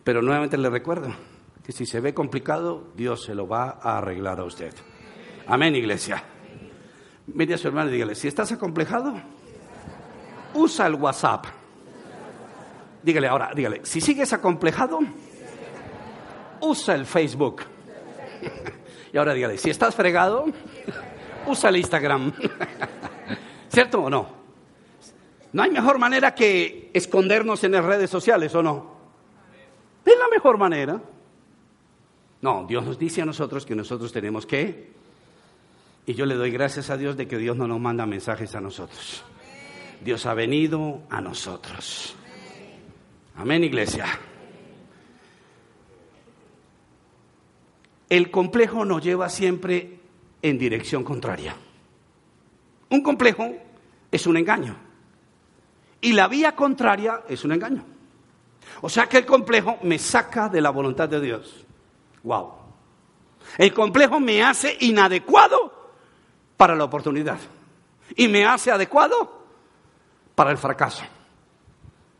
[0.09, 1.15] Pero nuevamente le recuerdo
[1.63, 4.73] que si se ve complicado, Dios se lo va a arreglar a usted.
[5.47, 6.25] Amén, iglesia.
[7.27, 9.21] Mire a su hermano y dígale, si estás acomplejado,
[10.55, 11.45] usa el WhatsApp.
[13.03, 15.01] Dígale ahora, dígale, si sigues acomplejado,
[16.63, 17.65] usa el Facebook.
[19.13, 20.47] Y ahora dígale, si estás fregado,
[21.47, 22.33] usa el Instagram.
[23.69, 24.27] ¿Cierto o no?
[25.53, 28.98] No hay mejor manera que escondernos en las redes sociales, ¿o no?
[30.09, 30.99] Es la mejor manera.
[32.41, 34.97] No, Dios nos dice a nosotros que nosotros tenemos que
[36.07, 38.63] y yo le doy gracias a Dios de que Dios no nos manda mensajes a
[38.63, 39.23] nosotros.
[40.03, 42.17] Dios ha venido a nosotros.
[43.37, 44.07] Amén, iglesia.
[48.09, 50.01] El complejo nos lleva siempre
[50.41, 51.55] en dirección contraria.
[52.89, 53.55] Un complejo
[54.11, 54.75] es un engaño.
[56.01, 57.98] Y la vía contraria es un engaño.
[58.81, 61.67] O sea que el complejo me saca de la voluntad de Dios.
[62.23, 62.53] Wow.
[63.57, 65.91] El complejo me hace inadecuado
[66.57, 67.39] para la oportunidad
[68.17, 69.47] y me hace adecuado
[70.35, 71.05] para el fracaso.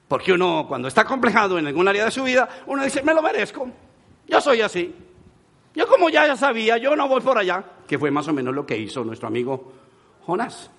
[0.07, 3.23] Porque uno cuando está complejado en algún área de su vida, uno dice, me lo
[3.23, 3.69] merezco,
[4.27, 4.95] yo soy así.
[5.75, 8.55] Yo como ya, ya sabía, yo no voy por allá, que fue más o menos
[8.55, 9.73] lo que hizo nuestro amigo
[10.25, 10.71] Jonás.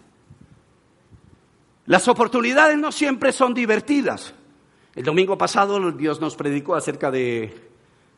[1.86, 4.34] Las oportunidades no siempre son divertidas.
[4.95, 7.54] El domingo pasado Dios nos predicó acerca de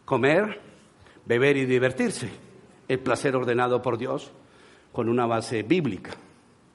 [0.06, 0.62] comer,
[1.26, 2.30] beber y divertirse,
[2.88, 4.32] el placer ordenado por Dios
[4.92, 6.12] con una base bíblica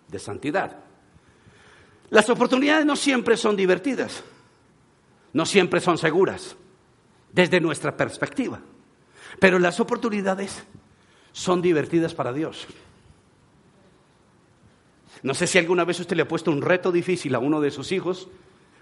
[0.08, 0.76] de santidad.
[2.10, 4.22] Las oportunidades no siempre son divertidas.
[5.32, 6.56] no siempre son seguras
[7.30, 8.58] desde nuestra perspectiva.
[9.38, 10.64] Pero las oportunidades
[11.32, 12.66] son divertidas para Dios.
[15.22, 17.70] No sé si alguna vez usted le ha puesto un reto difícil a uno de
[17.70, 18.28] sus hijos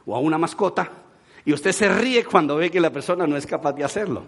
[0.06, 0.90] o a una mascota
[1.44, 4.24] y usted se ríe cuando ve que la persona no es capaz de hacerlo.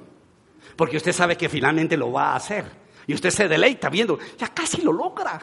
[0.76, 2.64] Porque usted sabe que finalmente lo va a hacer.
[3.06, 5.40] Y usted se deleita viendo, ya casi lo logra.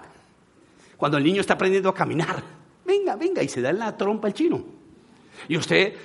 [0.98, 2.44] Cuando el niño está aprendiendo a caminar,
[2.86, 4.64] venga, venga, y se da en la trompa el chino.
[5.48, 5.96] Y usted,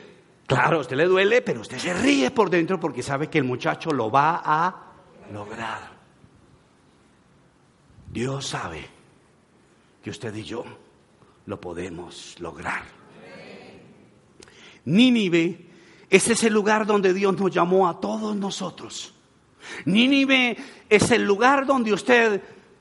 [0.47, 3.45] claro, a usted le duele, pero usted se ríe por dentro porque sabe que el
[3.45, 4.93] muchacho lo va a
[5.33, 5.99] lograr.
[8.11, 8.87] Dios sabe
[10.03, 10.65] que usted y yo
[11.45, 12.98] lo podemos lograr.
[14.89, 15.67] Nínive
[16.09, 19.13] es ese lugar donde Dios nos llamó a todos nosotros.
[19.85, 20.57] Nínive
[20.89, 22.41] es el lugar donde usted,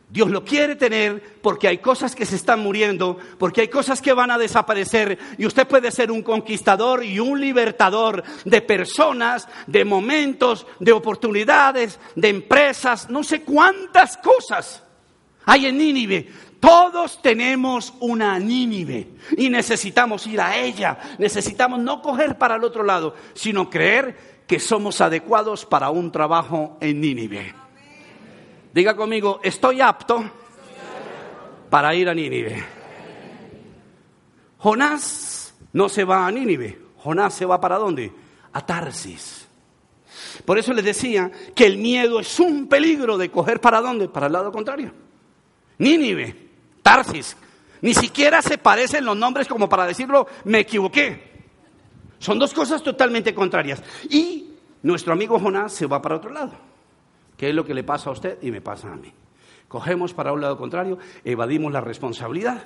[0.10, 4.14] Dios lo quiere tener porque hay cosas que se están muriendo, porque hay cosas que
[4.14, 9.84] van a desaparecer y usted puede ser un conquistador y un libertador de personas, de
[9.84, 14.82] momentos, de oportunidades, de empresas, no sé cuántas cosas
[15.46, 16.30] hay en Nínive.
[16.60, 20.98] Todos tenemos una Nínive y necesitamos ir a ella.
[21.20, 26.78] Necesitamos no coger para el otro lado, sino creer que somos adecuados para un trabajo
[26.82, 27.54] en Nínive.
[28.74, 30.24] Diga conmigo, estoy apto
[31.70, 32.64] para ir a Nínive.
[34.58, 36.80] Jonás no se va a Nínive.
[36.98, 38.12] Jonás se va para dónde?
[38.54, 39.48] A Tarsis.
[40.46, 44.08] Por eso les decía que el miedo es un peligro de coger para dónde?
[44.08, 44.92] Para el lado contrario.
[45.78, 46.47] Nínive.
[47.82, 51.38] Ni siquiera se parecen los nombres como para decirlo, me equivoqué.
[52.20, 53.84] Son dos cosas totalmente contrarias.
[54.10, 54.52] Y
[54.84, 56.54] nuestro amigo Jonás se va para otro lado.
[57.38, 59.14] ¿Qué es lo que le pasa a usted y me pasa a mí?
[59.68, 62.64] Cogemos para un lado contrario, evadimos la responsabilidad,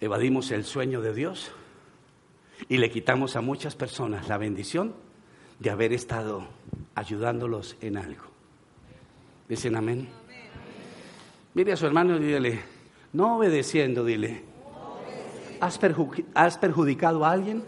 [0.00, 1.50] evadimos el sueño de Dios
[2.68, 4.94] y le quitamos a muchas personas la bendición
[5.58, 6.46] de haber estado
[6.94, 8.24] ayudándolos en algo.
[9.48, 10.08] ¿Dicen amén?
[11.56, 12.60] Mire a su hermano y dile,
[13.14, 14.44] no obedeciendo, dile,
[15.58, 15.78] ¿has,
[16.58, 17.64] perjudicado a alguien?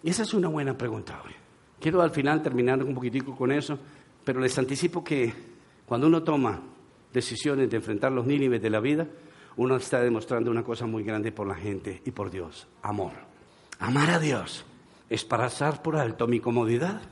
[0.00, 1.32] Y esa es una buena pregunta hoy.
[1.80, 3.76] Quiero al final terminar un poquitico con eso,
[4.24, 5.34] pero les anticipo que
[5.84, 6.62] cuando uno toma
[7.12, 9.08] decisiones de enfrentar los nínives de la vida,
[9.56, 13.14] uno está demostrando una cosa muy grande por la gente y por Dios, amor.
[13.80, 14.64] Amar a Dios
[15.08, 17.02] es pasar por alto mi comodidad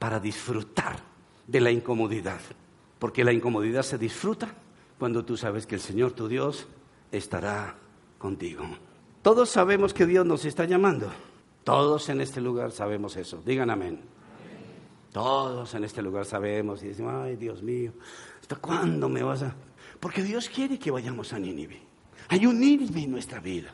[0.00, 0.96] para disfrutar
[1.46, 2.40] de la incomodidad.
[3.04, 4.48] Porque la incomodidad se disfruta
[4.98, 6.66] cuando tú sabes que el Señor tu Dios
[7.12, 7.76] estará
[8.16, 8.64] contigo.
[9.20, 11.12] Todos sabemos que Dios nos está llamando.
[11.64, 13.42] Todos en este lugar sabemos eso.
[13.44, 14.00] Digan amén.
[15.12, 17.92] Todos en este lugar sabemos y decimos, ay Dios mío,
[18.40, 19.54] ¿hasta cuándo me vas a...?
[20.00, 21.82] Porque Dios quiere que vayamos a Nínive.
[22.30, 23.70] Hay un Nínive en nuestra vida.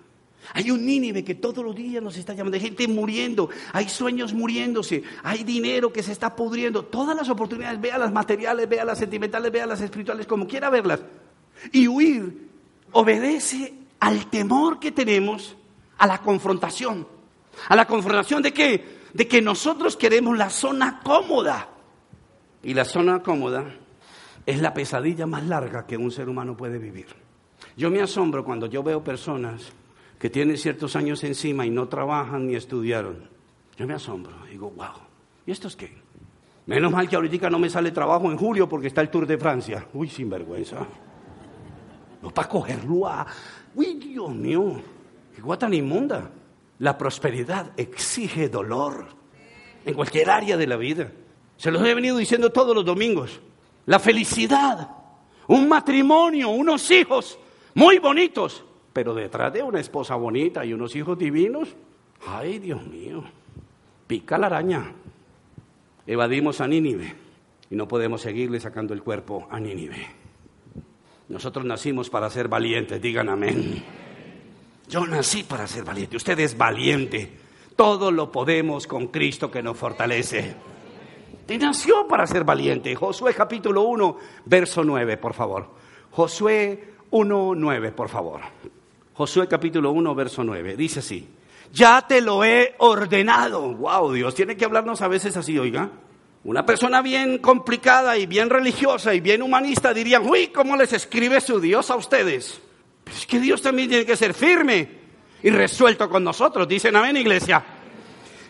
[0.54, 4.32] Hay un Nínive que todos los días nos está llamando, hay gente muriendo, hay sueños
[4.32, 8.98] muriéndose, hay dinero que se está pudriendo, todas las oportunidades, vea las materiales, vea las
[8.98, 11.00] sentimentales, vea las espirituales, como quiera verlas.
[11.72, 12.48] Y huir
[12.92, 15.56] obedece al temor que tenemos
[15.98, 17.06] a la confrontación.
[17.68, 19.00] ¿A la confrontación de qué?
[19.12, 21.68] De que nosotros queremos la zona cómoda.
[22.62, 23.64] Y la zona cómoda
[24.46, 27.06] es la pesadilla más larga que un ser humano puede vivir.
[27.76, 29.72] Yo me asombro cuando yo veo personas
[30.20, 33.30] que tienen ciertos años encima y no trabajan ni estudiaron.
[33.78, 35.00] Yo me asombro, digo, wow,
[35.46, 35.96] ¿y esto es qué?
[36.66, 39.38] Menos mal que ahorita no me sale trabajo en julio porque está el Tour de
[39.38, 39.86] Francia.
[39.94, 40.86] Uy, sinvergüenza.
[42.20, 43.26] No para cogerlo a...
[43.74, 44.82] Uy, Dios mío,
[45.34, 46.30] qué guata tan inmunda.
[46.80, 49.06] La prosperidad exige dolor
[49.86, 51.10] en cualquier área de la vida.
[51.56, 53.40] Se los he venido diciendo todos los domingos.
[53.86, 54.90] La felicidad,
[55.46, 57.38] un matrimonio, unos hijos
[57.74, 58.64] muy bonitos,
[59.00, 61.74] pero detrás de una esposa bonita y unos hijos divinos,
[62.26, 63.24] ay Dios mío,
[64.06, 64.92] pica la araña.
[66.06, 67.14] Evadimos a Nínive
[67.70, 70.06] y no podemos seguirle sacando el cuerpo a Nínive.
[71.30, 73.82] Nosotros nacimos para ser valientes, digan amén.
[74.86, 77.32] Yo nací para ser valiente, usted es valiente.
[77.76, 80.56] Todo lo podemos con Cristo que nos fortalece.
[81.48, 82.94] Y nació para ser valiente.
[82.94, 85.70] Josué capítulo 1, verso 9, por favor.
[86.10, 88.42] Josué 1, 9, por favor.
[89.20, 90.76] Josué capítulo 1, verso 9.
[90.78, 91.28] Dice así,
[91.74, 93.74] ya te lo he ordenado.
[93.74, 95.90] Wow, Dios tiene que hablarnos a veces así, oiga.
[96.42, 101.38] Una persona bien complicada y bien religiosa y bien humanista diría, uy, ¿cómo les escribe
[101.42, 102.62] su Dios a ustedes?
[103.14, 104.88] Es que Dios también tiene que ser firme
[105.42, 106.66] y resuelto con nosotros.
[106.66, 107.62] Dicen amén, iglesia.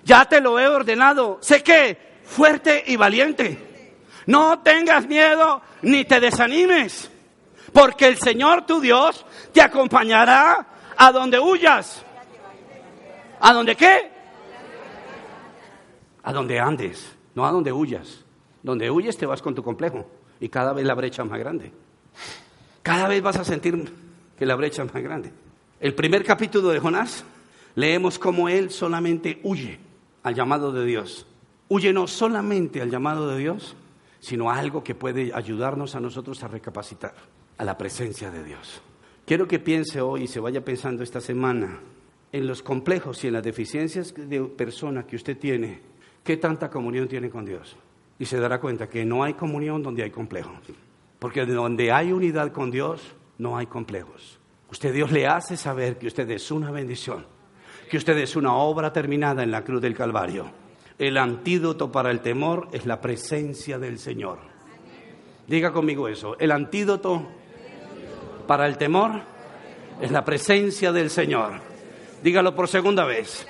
[0.05, 1.39] Ya te lo he ordenado.
[1.41, 3.59] Sé que fuerte y valiente.
[4.27, 7.11] No tengas miedo ni te desanimes
[7.73, 10.67] porque el Señor tu Dios te acompañará
[10.97, 12.05] a donde huyas.
[13.41, 14.11] ¿A dónde qué?
[16.23, 18.25] A donde andes, no a donde huyas.
[18.63, 20.07] Donde huyes te vas con tu complejo
[20.39, 21.73] y cada vez la brecha más grande.
[22.83, 23.93] Cada vez vas a sentir
[24.39, 25.33] que la brecha es más grande.
[25.81, 27.25] El primer capítulo de Jonás,
[27.75, 29.79] leemos cómo él solamente huye
[30.23, 31.27] al llamado de Dios.
[31.69, 33.77] Huye no solamente al llamado de Dios,
[34.19, 37.15] sino a algo que puede ayudarnos a nosotros a recapacitar,
[37.61, 38.81] a la presencia de Dios.
[39.27, 41.79] Quiero que piense hoy y se vaya pensando esta semana
[42.33, 45.83] en los complejos y en las deficiencias de persona que usted tiene,
[46.25, 47.77] qué tanta comunión tiene con Dios.
[48.19, 50.57] Y se dará cuenta que no hay comunión donde hay complejos.
[51.19, 53.03] Porque donde hay unidad con Dios,
[53.37, 54.41] no hay complejos.
[54.71, 57.27] Usted Dios le hace saber que usted es una bendición,
[57.91, 60.51] que usted es una obra terminada en la cruz del Calvario.
[60.99, 64.39] El antídoto para el temor es la presencia del Señor.
[65.47, 66.39] Diga conmigo eso.
[66.39, 67.40] El antídoto
[68.51, 69.13] para el temor
[70.01, 71.61] es la presencia del Señor.
[72.21, 73.47] Dígalo por segunda vez.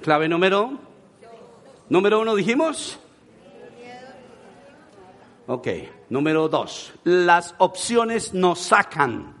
[0.00, 0.78] Clave número.
[1.88, 2.96] Número uno dijimos.
[5.48, 5.66] Ok,
[6.10, 6.92] número dos.
[7.02, 9.34] Las opciones nos sacan.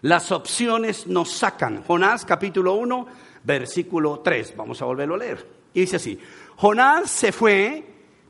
[0.00, 1.84] Las opciones nos sacan.
[1.84, 3.06] Jonás capítulo 1,
[3.42, 4.56] versículo 3.
[4.56, 5.46] Vamos a volverlo a leer.
[5.74, 6.18] Y dice así.
[6.56, 7.84] Jonás se fue,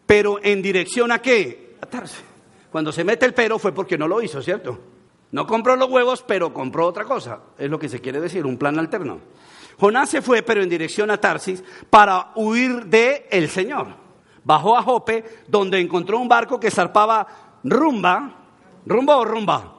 [0.07, 1.76] pero en dirección a qué?
[1.80, 2.34] A Tarse.
[2.75, 4.77] Cuando se mete el pero fue porque no lo hizo, ¿cierto?
[5.31, 7.39] No compró los huevos, pero compró otra cosa.
[7.57, 9.20] Es lo que se quiere decir, un plan alterno.
[9.79, 13.87] Jonás se fue, pero en dirección a Tarsis, para huir de el Señor
[14.43, 18.41] bajó a Jope, donde encontró un barco que zarpaba rumba.
[18.85, 19.72] ¿Rumbo o rumba?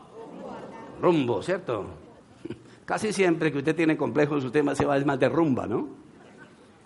[1.02, 1.88] Rumbo, ¿cierto?
[2.86, 5.90] Casi siempre que usted tiene complejos, usted se va más de rumba, ¿no?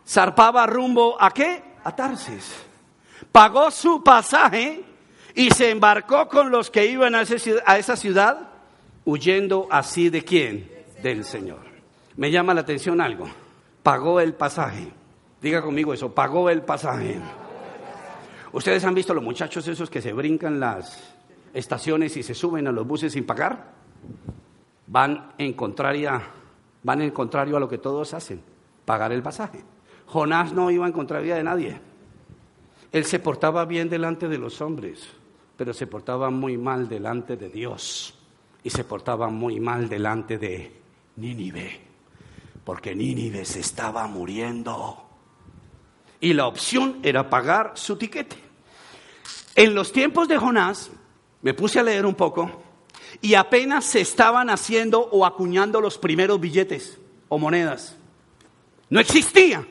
[0.07, 1.76] Zarpaba rumbo a qué?
[1.84, 2.66] A Tarsis.
[3.32, 4.88] Pagó su pasaje
[5.36, 8.49] y se embarcó con los que iban a esa ciudad,
[9.05, 10.69] huyendo así de quién?
[11.01, 11.59] Del Señor.
[12.17, 13.30] Me llama la atención algo.
[13.84, 14.91] Pagó el pasaje.
[15.41, 17.17] Diga conmigo eso, pagó el pasaje.
[18.51, 21.13] ¿Ustedes han visto los muchachos esos que se brincan las
[21.53, 23.71] estaciones y se suben a los buses sin pagar?
[24.88, 26.21] Van en contraria,
[26.84, 28.41] van en contrario a lo que todos hacen,
[28.86, 29.63] pagar el pasaje.
[30.07, 31.80] Jonás no iba en contraria de nadie.
[32.91, 35.07] Él se portaba bien delante de los hombres,
[35.60, 38.14] pero se portaba muy mal delante de Dios
[38.64, 40.72] y se portaba muy mal delante de
[41.18, 41.82] Nínive,
[42.64, 45.05] porque Nínive se estaba muriendo
[46.22, 48.38] y la opción era pagar su tiquete.
[49.53, 50.91] En los tiempos de Jonás,
[51.41, 52.64] me puse a leer un poco,
[53.22, 56.97] y apenas se estaban haciendo o acuñando los primeros billetes
[57.28, 57.97] o monedas.
[58.89, 59.68] No existía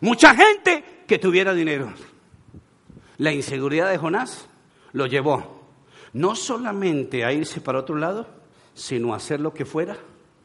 [0.00, 1.92] mucha gente que tuviera dinero.
[3.18, 4.46] La inseguridad de Jonás
[4.92, 5.60] lo llevó
[6.12, 8.26] no solamente a irse para otro lado,
[8.74, 9.96] sino a hacer lo que fuera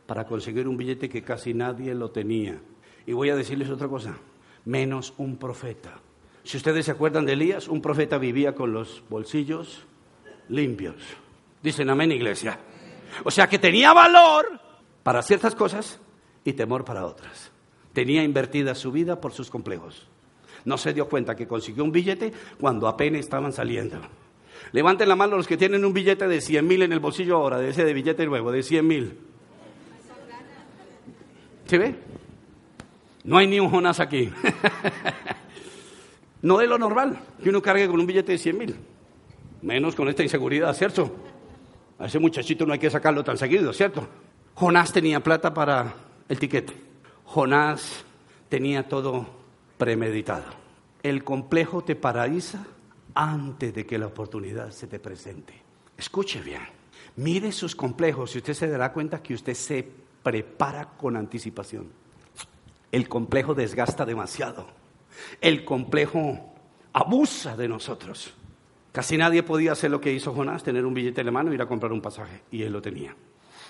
[0.06, 2.60] para conseguir un billete que casi nadie lo tenía.
[3.06, 4.18] Y voy a decirles otra cosa
[4.66, 5.94] menos un profeta.
[6.44, 9.84] Si ustedes se acuerdan de Elías, un profeta vivía con los bolsillos
[10.50, 10.96] limpios.
[11.62, 12.60] Dicen amén, iglesia.
[13.24, 14.60] O sea que tenía valor
[15.04, 16.00] para ciertas cosas
[16.44, 17.52] y temor para otras.
[17.94, 20.08] Tenía invertida su vida por sus complejos.
[20.66, 24.00] No se dio cuenta que consiguió un billete cuando apenas estaban saliendo.
[24.72, 27.60] Levanten la mano los que tienen un billete de 100 mil en el bolsillo ahora,
[27.60, 29.18] de ese de billete nuevo, de 100 mil.
[31.66, 31.96] ¿Se ve?
[33.24, 34.32] No hay ni un Jonás aquí.
[36.42, 38.76] no es lo normal que uno cargue con un billete de 100 mil.
[39.62, 41.12] Menos con esta inseguridad, ¿cierto?
[41.98, 44.08] A ese muchachito no hay que sacarlo tan seguido, ¿cierto?
[44.54, 45.96] Jonás tenía plata para
[46.30, 46.74] el tiquete.
[47.26, 48.06] Jonás
[48.50, 49.26] tenía todo
[49.78, 50.46] premeditado.
[51.02, 52.66] El complejo te paraliza
[53.16, 55.54] antes de que la oportunidad se te presente.
[55.98, 56.62] Escuche bien.
[57.16, 59.88] Mire sus complejos y usted se dará cuenta que usted se
[60.22, 61.90] prepara con anticipación.
[62.92, 64.68] El complejo desgasta demasiado.
[65.40, 66.54] El complejo
[66.92, 68.34] abusa de nosotros.
[68.92, 71.56] Casi nadie podía hacer lo que hizo Jonás, tener un billete en la mano y
[71.56, 72.42] ir a comprar un pasaje.
[72.52, 73.16] Y él lo tenía.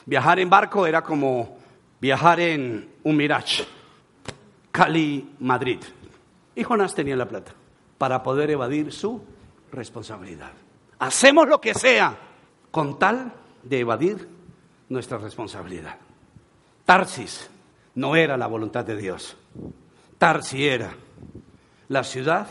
[0.05, 1.57] Viajar en barco era como
[1.99, 3.65] viajar en un Mirage.
[4.71, 5.79] Cali, Madrid.
[6.55, 7.53] Y Jonás tenía la plata
[7.97, 9.21] para poder evadir su
[9.75, 10.51] responsabilidad.
[10.99, 12.17] Hacemos lo que sea
[12.71, 14.27] con tal de evadir
[14.89, 15.97] nuestra responsabilidad.
[16.85, 17.49] Tarsis
[17.95, 19.37] no era la voluntad de Dios.
[20.17, 20.93] Tarsi era
[21.89, 22.47] la ciudad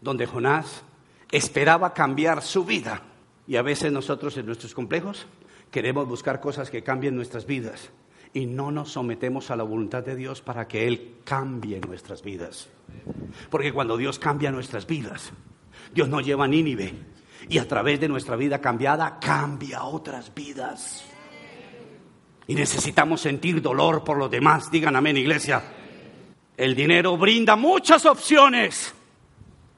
[0.00, 0.82] donde Jonás
[1.30, 3.02] esperaba cambiar su vida.
[3.46, 5.26] Y a veces nosotros en nuestros complejos
[5.70, 7.90] queremos buscar cosas que cambien nuestras vidas
[8.32, 12.68] y no nos sometemos a la voluntad de Dios para que Él cambie nuestras vidas.
[13.48, 15.32] Porque cuando Dios cambia nuestras vidas,
[15.94, 16.92] Dios nos lleva Nínive
[17.48, 21.04] y a través de nuestra vida cambiada cambia otras vidas.
[22.46, 24.70] Y necesitamos sentir dolor por los demás.
[24.70, 25.62] Digan amén, iglesia.
[26.56, 28.94] El dinero brinda muchas opciones,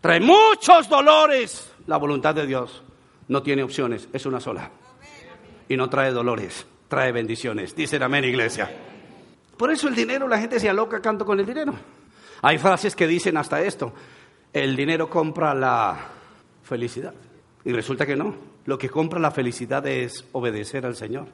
[0.01, 1.73] trae muchos dolores.
[1.87, 2.83] La voluntad de Dios
[3.29, 4.71] no tiene opciones, es una sola.
[5.69, 7.75] Y no trae dolores, trae bendiciones.
[7.75, 8.71] Dicen amén, iglesia.
[9.57, 11.75] Por eso el dinero, la gente se aloca canto con el dinero.
[12.43, 13.93] Hay frases que dicen hasta esto,
[14.63, 15.99] el dinero compra la
[16.63, 17.13] felicidad.
[17.63, 18.35] Y resulta que no,
[18.65, 21.27] lo que compra la felicidad es obedecer al Señor.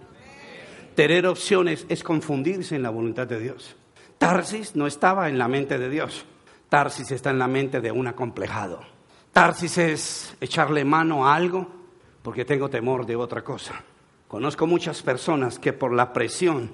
[0.97, 3.77] Tener opciones es confundirse en la voluntad de Dios.
[4.19, 6.25] Tarsis no estaba en la mente de Dios.
[6.69, 8.81] Tarsis está en la mente de un acomplejado.
[9.33, 11.69] Tarsis es echarle mano a algo
[12.25, 13.85] porque tengo temor de otra cosa.
[14.27, 16.73] Conozco muchas personas que por la presión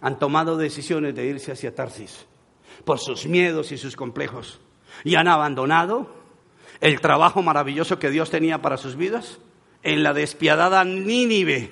[0.00, 2.24] han tomado decisiones de irse hacia Tarsis,
[2.84, 4.60] por sus miedos y sus complejos,
[5.04, 6.10] y han abandonado
[6.80, 9.38] el trabajo maravilloso que Dios tenía para sus vidas
[9.82, 11.70] en la despiadada Nínive,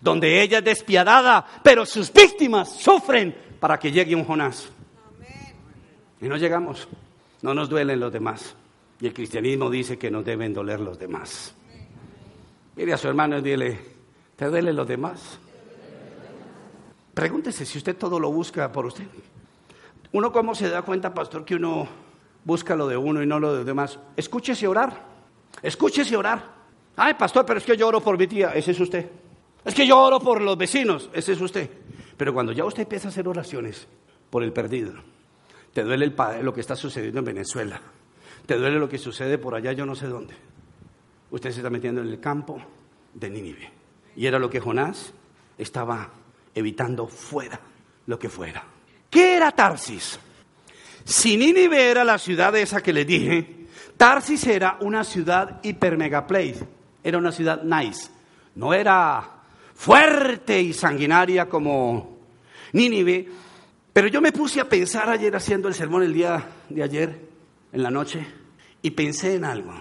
[0.00, 4.70] donde ella es despiadada, pero sus víctimas sufren para que llegue un Jonás.
[6.20, 6.88] Y no llegamos.
[7.42, 8.54] No nos duelen los demás.
[9.00, 11.54] Y el cristianismo dice que nos deben doler los demás.
[12.76, 13.78] Mire a su hermano y dile,
[14.36, 15.38] ¿te duelen los demás?
[17.12, 19.04] Pregúntese si usted todo lo busca por usted.
[20.12, 21.88] Uno cómo se da cuenta, pastor, que uno
[22.44, 23.98] busca de uno y no lo de los demás.
[24.16, 25.06] Escúchese orar.
[25.62, 26.62] Escúchese orar.
[26.96, 28.52] Ay, pastor, pero es que yo oro por mi tía.
[28.54, 29.10] Ese es usted.
[29.64, 31.08] Es que yo oro por los vecinos.
[31.12, 31.70] Ese es usted.
[32.16, 33.86] Pero cuando ya usted empieza a hacer oraciones
[34.30, 34.94] por el perdido,
[35.72, 37.80] te duele el, lo que está sucediendo en Venezuela,
[38.46, 40.34] te duele lo que sucede por allá, yo no sé dónde.
[41.30, 42.60] Usted se está metiendo en el campo
[43.14, 43.70] de Nínive.
[44.16, 45.14] Y era lo que Jonás
[45.56, 46.10] estaba
[46.54, 47.58] evitando fuera,
[48.06, 48.64] lo que fuera.
[49.08, 50.18] ¿Qué era Tarsis?
[51.04, 56.26] Si Nínive era la ciudad esa que le dije, Tarsis era una ciudad hiper mega
[56.26, 56.66] place,
[57.02, 58.10] era una ciudad nice,
[58.54, 59.28] no era
[59.74, 62.18] fuerte y sanguinaria como
[62.72, 63.28] Nínive.
[63.92, 67.28] Pero yo me puse a pensar ayer haciendo el sermón el día de ayer,
[67.72, 68.26] en la noche,
[68.80, 69.72] y pensé en algo.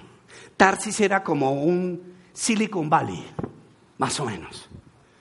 [0.58, 3.24] Tarsis era como un Silicon Valley,
[3.98, 4.70] más o menos.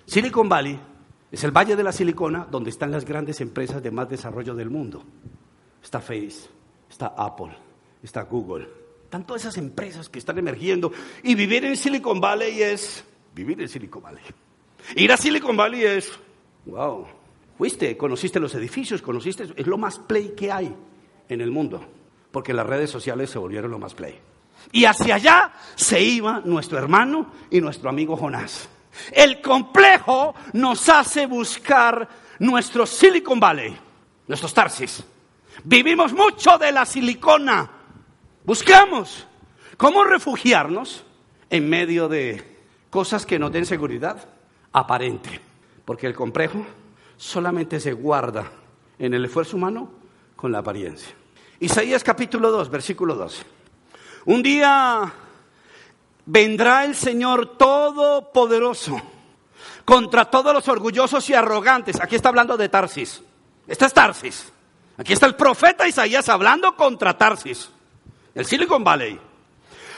[0.06, 0.78] Silicon Valley
[1.30, 4.70] es el valle de la silicona donde están las grandes empresas de más desarrollo del
[4.70, 5.04] mundo.
[5.82, 6.48] Está Face,
[6.88, 7.50] está Apple,
[8.02, 8.68] está Google.
[9.04, 10.92] Están todas esas empresas que están emergiendo.
[11.22, 13.04] Y vivir en Silicon Valley es
[13.34, 14.22] vivir en Silicon Valley.
[14.96, 16.12] Ir a Silicon Valley es,
[16.66, 17.06] wow,
[17.58, 20.74] fuiste, conociste los edificios, conociste, es lo más play que hay
[21.28, 21.84] en el mundo,
[22.30, 24.18] porque las redes sociales se volvieron lo más play.
[24.72, 28.68] Y hacia allá se iba nuestro hermano y nuestro amigo Jonás.
[29.12, 32.08] El complejo nos hace buscar
[32.38, 33.76] nuestro Silicon Valley,
[34.26, 35.04] nuestros Tarsis.
[35.64, 37.70] Vivimos mucho de la silicona.
[38.44, 39.26] Buscamos
[39.76, 41.04] cómo refugiarnos
[41.50, 42.58] en medio de
[42.88, 44.28] cosas que nos den seguridad
[44.72, 45.40] aparente,
[45.84, 46.64] porque el complejo
[47.16, 48.50] solamente se guarda
[48.98, 49.90] en el esfuerzo humano
[50.36, 51.14] con la apariencia.
[51.60, 53.44] Isaías capítulo 2, versículo 2.
[54.26, 55.12] Un día
[56.24, 59.00] vendrá el Señor Todopoderoso
[59.84, 62.00] contra todos los orgullosos y arrogantes.
[62.00, 63.22] Aquí está hablando de Tarsis.
[63.66, 64.52] Este es Tarsis.
[64.96, 67.70] Aquí está el profeta Isaías hablando contra Tarsis,
[68.34, 69.18] el Silicon Valley.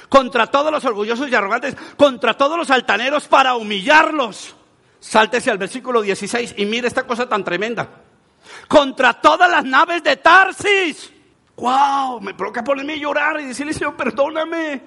[0.09, 4.55] Contra todos los orgullosos y arrogantes, contra todos los altaneros para humillarlos
[5.03, 7.89] Sáltese al versículo 16 y mire esta cosa tan tremenda.
[8.69, 11.13] Contra todas las naves de Tarsis.
[11.57, 12.21] ¡Wow!
[12.21, 14.81] Me provoca ponerme a llorar y decirle, Señor, perdóname.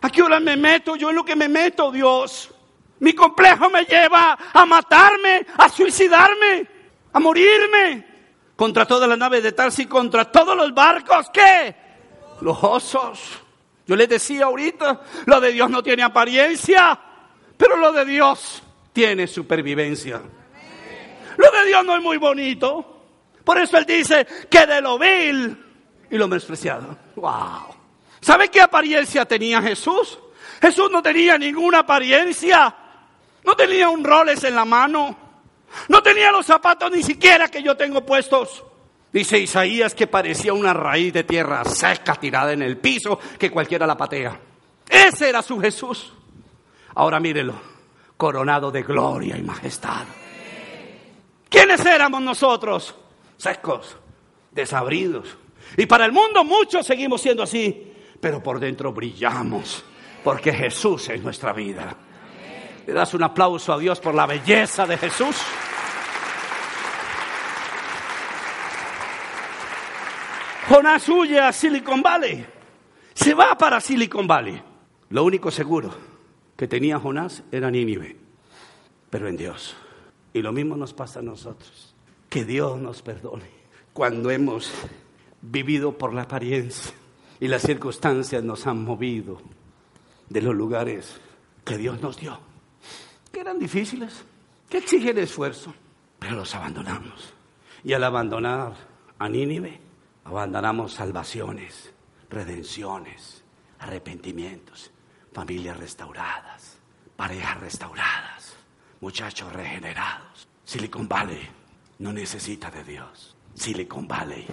[0.00, 0.94] ¿A qué hora me meto?
[0.94, 2.48] Yo en lo que me meto, Dios.
[3.00, 6.68] Mi complejo me lleva a matarme, a suicidarme,
[7.12, 8.06] a morirme.
[8.56, 11.30] Contra todas las naves de Tarsis, contra todos los barcos.
[11.30, 11.76] ¿Qué?
[12.40, 13.42] Los osos.
[13.86, 16.98] Yo les decía ahorita, lo de Dios no tiene apariencia,
[17.56, 20.20] pero lo de Dios tiene supervivencia.
[21.36, 23.04] Lo de Dios no es muy bonito.
[23.44, 25.56] Por eso Él dice que de lo vil
[26.10, 26.96] y lo menospreciado.
[27.14, 27.76] ¡Wow!
[28.20, 30.18] ¿Sabe qué apariencia tenía Jesús?
[30.60, 32.74] Jesús no tenía ninguna apariencia.
[33.44, 35.25] No tenía un roles en la mano.
[35.88, 38.64] No tenía los zapatos ni siquiera que yo tengo puestos.
[39.12, 43.86] Dice Isaías que parecía una raíz de tierra seca tirada en el piso que cualquiera
[43.86, 44.38] la patea.
[44.88, 46.12] Ese era su Jesús.
[46.94, 47.76] Ahora mírelo
[48.16, 50.04] coronado de gloria y majestad.
[51.48, 52.94] ¿Quiénes éramos nosotros?
[53.36, 53.96] Secos,
[54.50, 55.36] desabridos.
[55.76, 59.84] Y para el mundo muchos seguimos siendo así, pero por dentro brillamos,
[60.24, 61.94] porque Jesús es nuestra vida.
[62.86, 65.36] ¿Le das un aplauso a Dios por la belleza de Jesús?
[70.68, 72.46] Jonás huye a Silicon Valley.
[73.14, 74.62] Se va para Silicon Valley.
[75.10, 75.90] Lo único seguro
[76.56, 78.16] que tenía Jonás era Nínive,
[79.10, 79.76] pero en Dios.
[80.32, 81.94] Y lo mismo nos pasa a nosotros.
[82.28, 83.56] Que Dios nos perdone
[83.92, 84.70] cuando hemos
[85.40, 86.92] vivido por la apariencia
[87.40, 89.40] y las circunstancias nos han movido
[90.28, 91.18] de los lugares
[91.64, 92.38] que Dios nos dio,
[93.36, 94.24] que eran difíciles,
[94.66, 95.74] que exigen esfuerzo,
[96.18, 97.34] pero los abandonamos.
[97.84, 98.72] Y al abandonar
[99.18, 99.78] a Nínive,
[100.24, 101.92] abandonamos salvaciones,
[102.30, 103.44] redenciones,
[103.78, 104.90] arrepentimientos,
[105.34, 106.78] familias restauradas,
[107.14, 108.56] parejas restauradas,
[109.02, 110.48] muchachos regenerados.
[110.64, 111.46] Silicon Valley
[111.98, 113.36] no necesita de Dios.
[113.52, 114.46] Silicon Valley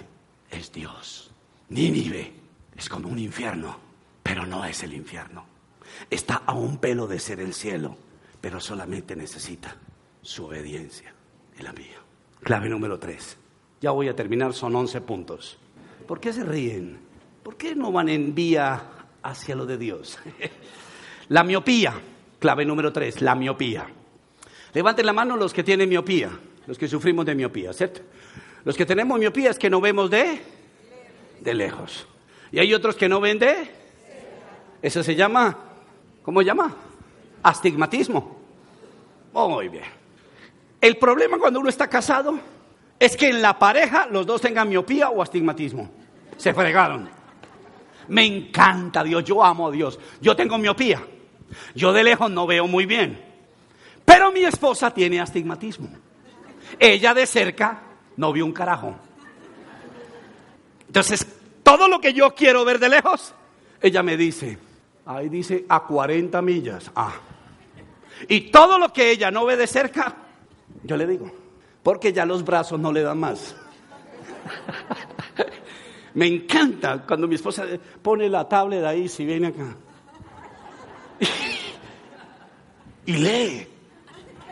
[0.50, 1.30] es Dios.
[1.70, 2.34] Nínive
[2.76, 3.78] es como un infierno,
[4.22, 5.46] pero no es el infierno.
[6.10, 7.96] Está a un pelo de ser el cielo,
[8.44, 9.74] pero solamente necesita
[10.20, 11.14] su obediencia
[11.58, 11.96] y la mía.
[12.42, 13.38] Clave número tres.
[13.80, 15.56] Ya voy a terminar, son once puntos.
[16.06, 16.98] ¿Por qué se ríen?
[17.42, 18.82] ¿Por qué no van en vía
[19.22, 20.18] hacia lo de Dios?
[21.30, 21.94] la miopía.
[22.38, 23.86] Clave número tres, la miopía.
[24.74, 26.28] Levanten la mano los que tienen miopía,
[26.66, 28.02] los que sufrimos de miopía, ¿cierto?
[28.66, 30.38] Los que tenemos miopía es que no vemos de,
[31.40, 32.06] de lejos.
[32.52, 33.70] Y hay otros que no ven de...
[34.82, 35.56] Eso se llama,
[36.22, 36.76] ¿cómo se llama?
[37.44, 38.36] Astigmatismo.
[39.34, 39.84] Muy bien.
[40.80, 42.38] El problema cuando uno está casado
[42.98, 45.90] es que en la pareja los dos tengan miopía o astigmatismo.
[46.38, 47.08] Se fregaron.
[48.08, 49.98] Me encanta Dios, yo amo a Dios.
[50.20, 51.02] Yo tengo miopía.
[51.74, 53.22] Yo de lejos no veo muy bien.
[54.04, 55.88] Pero mi esposa tiene astigmatismo.
[56.78, 57.82] Ella de cerca
[58.16, 58.94] no vio un carajo.
[60.86, 61.26] Entonces,
[61.62, 63.34] todo lo que yo quiero ver de lejos,
[63.82, 64.58] ella me dice,
[65.04, 66.90] ahí dice a 40 millas.
[66.94, 67.12] Ah.
[68.28, 70.14] Y todo lo que ella no ve de cerca,
[70.82, 71.30] yo le digo,
[71.82, 73.56] porque ya los brazos no le dan más.
[76.14, 77.64] Me encanta cuando mi esposa
[78.00, 79.76] pone la tablet ahí, si viene acá.
[83.06, 83.68] Y lee.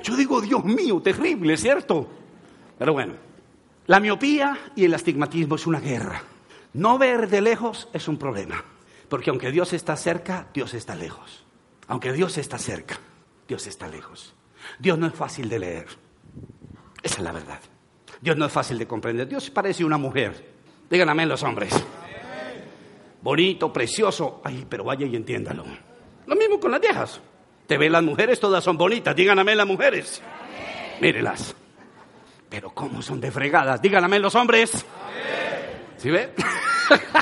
[0.02, 2.06] Yo digo, Dios mío, terrible, ¿cierto?
[2.78, 3.14] Pero bueno,
[3.86, 6.22] la miopía y el astigmatismo es una guerra.
[6.74, 8.62] No ver de lejos es un problema.
[9.08, 11.44] Porque aunque Dios está cerca, Dios está lejos.
[11.86, 12.98] Aunque Dios está cerca,
[13.47, 14.34] Dios está lejos.
[14.78, 15.86] Dios no es fácil de leer.
[17.03, 17.61] Esa es la verdad.
[18.20, 19.28] Dios no es fácil de comprender.
[19.28, 20.53] Dios parece una mujer.
[20.88, 21.72] Digan amén los hombres.
[23.20, 24.40] Bonito, precioso.
[24.45, 25.64] Ay, pero vaya y entiéndalo.
[26.26, 27.20] Lo mismo con las viejas.
[27.66, 29.14] Te ven las mujeres, todas son bonitas.
[29.14, 30.22] Digan amén las mujeres.
[31.01, 31.55] Mírelas.
[32.49, 33.80] Pero cómo son de fregadas.
[33.95, 34.84] Amén los hombres.
[35.97, 36.34] ¿Sí ve?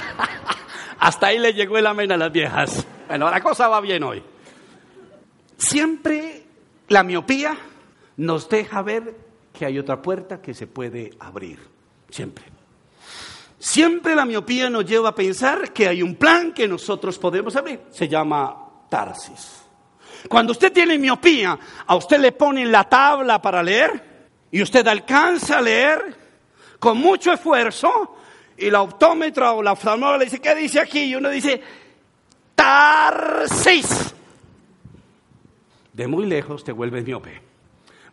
[0.99, 2.87] Hasta ahí le llegó el amén a las viejas.
[3.09, 4.23] Bueno, la cosa va bien hoy.
[5.61, 6.43] Siempre
[6.89, 7.55] la miopía
[8.17, 9.15] nos deja ver
[9.53, 11.59] que hay otra puerta que se puede abrir.
[12.09, 12.45] Siempre.
[13.59, 17.83] Siempre la miopía nos lleva a pensar que hay un plan que nosotros podemos abrir.
[17.91, 18.57] Se llama
[18.89, 19.61] Tarsis.
[20.31, 25.59] Cuando usted tiene miopía, a usted le ponen la tabla para leer y usted alcanza
[25.59, 26.17] a leer
[26.79, 28.17] con mucho esfuerzo
[28.57, 31.01] y la optómetra o la oftalmóloga le dice, ¿qué dice aquí?
[31.01, 31.61] Y uno dice,
[32.55, 34.15] Tarsis.
[36.01, 37.42] De muy lejos te vuelves miope.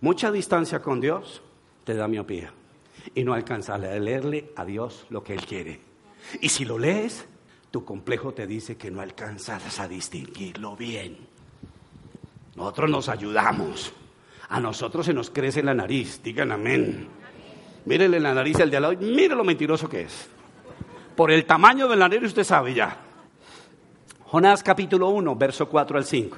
[0.02, 1.42] Mucha distancia con Dios
[1.86, 2.52] te da miopía
[3.16, 5.80] y no alcanzas a leerle a Dios lo que Él quiere.
[6.42, 7.26] Y si lo lees,
[7.72, 11.18] tu complejo te dice que no alcanzas a distinguirlo bien.
[12.58, 13.94] Nosotros nos ayudamos.
[14.50, 16.22] A nosotros se nos crece la nariz.
[16.22, 17.08] Digan amén.
[17.86, 18.96] Mírenle la nariz al de al lado.
[19.00, 20.28] Mire lo mentiroso que es.
[21.16, 22.98] Por el tamaño de la nariz usted sabe ya.
[24.26, 26.38] Jonás capítulo 1, verso 4 al 5.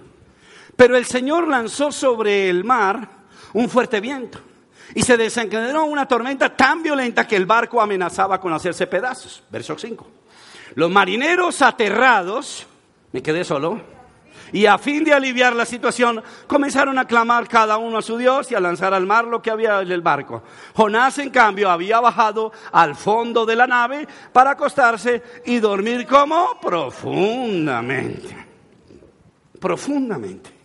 [0.80, 3.06] Pero el Señor lanzó sobre el mar
[3.52, 4.40] un fuerte viento
[4.96, 9.44] y se desencadenó una tormenta tan violenta que el barco amenazaba con hacerse pedazos.
[9.50, 10.08] Verso 5.
[10.76, 12.66] Los marineros aterrados,
[13.12, 13.82] me quedé solo,
[14.54, 18.50] y a fin de aliviar la situación, comenzaron a clamar cada uno a su Dios
[18.50, 20.44] y a lanzar al mar lo que había en el barco.
[20.76, 26.58] Jonás, en cambio, había bajado al fondo de la nave para acostarse y dormir como
[26.62, 28.48] profundamente.
[29.60, 30.59] Profundamente.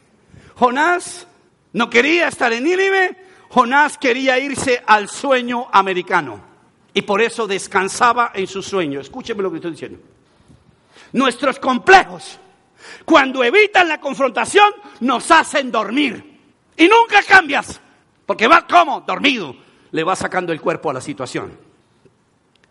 [0.57, 1.27] Jonás
[1.73, 3.17] no quería estar en Nínive,
[3.51, 6.41] Jonás quería irse al sueño americano
[6.93, 9.01] y por eso descansaba en su sueño.
[9.01, 9.99] Escúcheme lo que estoy diciendo.
[11.13, 12.39] Nuestros complejos,
[13.05, 16.33] cuando evitan la confrontación, nos hacen dormir.
[16.77, 17.81] Y nunca cambias,
[18.27, 19.55] porque va como dormido,
[19.93, 21.57] le va sacando el cuerpo a la situación.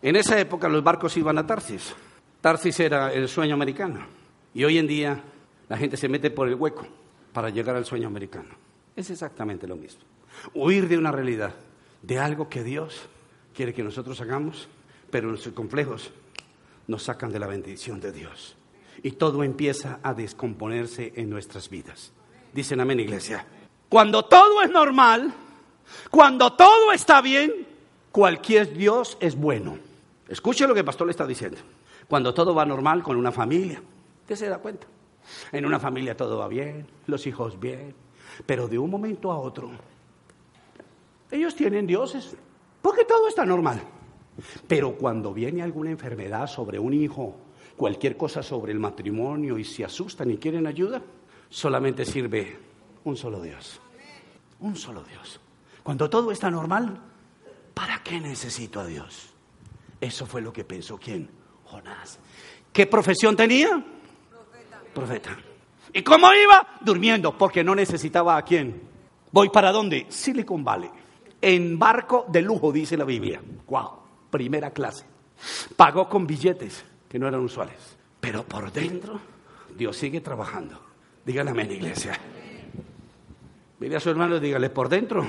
[0.02, 1.94] En esa época los barcos iban a Tarsis.
[2.40, 4.06] Tarsis era el sueño americano.
[4.52, 5.22] Y hoy en día
[5.68, 6.86] la gente se mete por el hueco
[7.34, 8.54] para llegar al sueño americano.
[8.96, 10.00] Es exactamente lo mismo.
[10.54, 11.54] Huir de una realidad,
[12.00, 13.02] de algo que Dios
[13.54, 14.68] quiere que nosotros hagamos,
[15.10, 16.10] pero nuestros complejos
[16.86, 18.56] nos sacan de la bendición de Dios.
[19.02, 22.12] Y todo empieza a descomponerse en nuestras vidas.
[22.54, 23.44] Dicen amén, iglesia.
[23.90, 25.34] Cuando todo es normal,
[26.10, 27.66] Cuando todo está bien,
[28.10, 29.78] cualquier Dios es bueno.
[30.28, 31.58] Escuche lo que el pastor le está diciendo.
[32.08, 33.82] Cuando todo va normal con una familia,
[34.22, 34.86] usted se da cuenta.
[35.52, 37.94] En una familia todo va bien, los hijos bien,
[38.46, 39.70] pero de un momento a otro,
[41.30, 42.36] ellos tienen dioses,
[42.82, 43.82] porque todo está normal.
[44.66, 47.36] Pero cuando viene alguna enfermedad sobre un hijo,
[47.76, 51.02] cualquier cosa sobre el matrimonio y se asustan y quieren ayuda,
[51.48, 52.56] solamente sirve
[53.04, 53.80] un solo Dios.
[54.60, 55.40] Un solo Dios.
[55.82, 56.98] Cuando todo está normal,
[57.74, 59.30] ¿para qué necesito a Dios?
[60.00, 61.28] Eso fue lo que pensó quién?
[61.64, 62.18] Jonás.
[62.72, 63.84] ¿Qué profesión tenía?
[64.94, 65.36] Profeta.
[65.92, 66.78] ¿Y cómo iba?
[66.80, 68.82] Durmiendo, porque no necesitaba a quién.
[69.30, 70.06] ¿Voy para dónde?
[70.08, 70.90] Silicon Valley.
[71.40, 73.40] En barco de lujo, dice la Biblia.
[73.66, 73.90] Wow,
[74.30, 75.04] primera clase.
[75.76, 77.96] Pagó con billetes que no eran usuales.
[78.20, 79.20] Pero por dentro,
[79.76, 80.80] Dios sigue trabajando.
[81.24, 82.18] Dígale amén, iglesia.
[83.80, 85.24] Mire a su hermano y dígale, por dentro,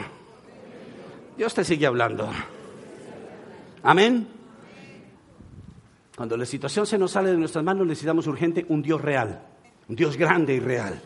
[1.38, 2.30] Dios te sigue hablando.
[3.84, 4.28] Amén.
[6.16, 9.45] Cuando la situación se nos sale de nuestras manos, necesitamos urgente un Dios real,
[9.88, 11.01] un Dios grande y real.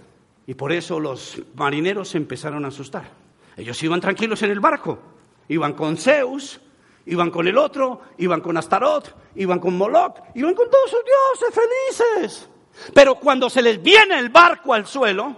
[0.47, 3.09] Y por eso los marineros se empezaron a asustar.
[3.55, 4.99] Ellos iban tranquilos en el barco,
[5.47, 6.59] iban con Zeus,
[7.05, 11.55] iban con el otro, iban con Astarot, iban con Moloch, iban con todos sus dioses
[11.55, 12.49] felices.
[12.93, 15.35] Pero cuando se les viene el barco al suelo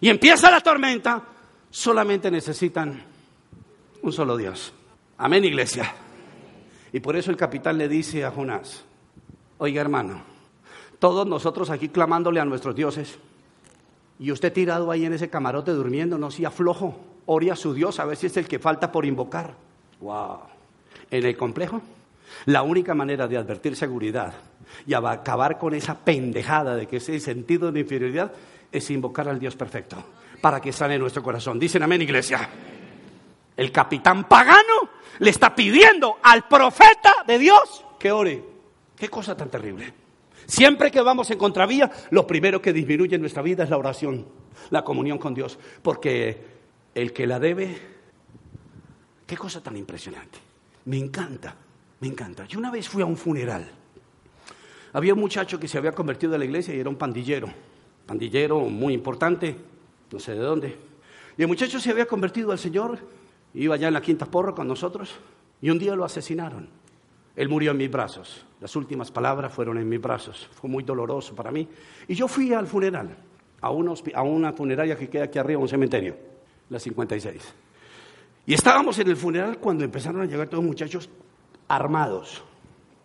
[0.00, 1.22] y empieza la tormenta,
[1.68, 3.04] solamente necesitan
[4.02, 4.72] un solo Dios.
[5.18, 5.92] Amén, iglesia.
[6.92, 8.84] Y por eso el capitán le dice a Jonás,
[9.58, 10.22] oiga hermano,
[11.00, 13.18] todos nosotros aquí clamándole a nuestros dioses,
[14.20, 16.94] y usted tirado ahí en ese camarote durmiendo, no sea flojo,
[17.26, 19.54] ore a su Dios a ver si es el que falta por invocar.
[20.00, 20.40] Wow.
[21.10, 21.80] En el complejo,
[22.44, 24.34] la única manera de advertir seguridad
[24.86, 28.30] y acabar con esa pendejada de que ese sentido de inferioridad
[28.70, 29.96] es invocar al Dios perfecto
[30.40, 31.58] para que sane nuestro corazón.
[31.58, 32.48] Dicen amén, iglesia.
[33.56, 38.44] El capitán pagano le está pidiendo al profeta de Dios que ore.
[38.96, 39.99] Qué cosa tan terrible.
[40.50, 44.26] Siempre que vamos en contravía, lo primero que disminuye nuestra vida es la oración,
[44.70, 46.44] la comunión con Dios, porque
[46.92, 47.78] el que la debe,
[49.26, 50.38] qué cosa tan impresionante.
[50.86, 51.54] Me encanta,
[52.00, 52.46] me encanta.
[52.46, 53.70] Yo una vez fui a un funeral.
[54.92, 57.48] Había un muchacho que se había convertido a la iglesia y era un pandillero,
[58.04, 59.54] pandillero muy importante,
[60.10, 60.76] no sé de dónde.
[61.38, 62.98] Y el muchacho se había convertido al Señor
[63.54, 65.10] Iba allá en la quinta porra con nosotros
[65.60, 66.68] y un día lo asesinaron.
[67.40, 68.44] Él murió en mis brazos.
[68.60, 70.46] Las últimas palabras fueron en mis brazos.
[70.52, 71.66] Fue muy doloroso para mí.
[72.06, 73.16] Y yo fui al funeral,
[73.62, 73.94] a una,
[74.50, 76.18] a funeraria que queda aquí arriba, un cementerio,
[76.68, 77.54] la 56.
[78.44, 81.08] Y estábamos en el funeral cuando empezaron a llegar todos los muchachos
[81.66, 82.44] armados.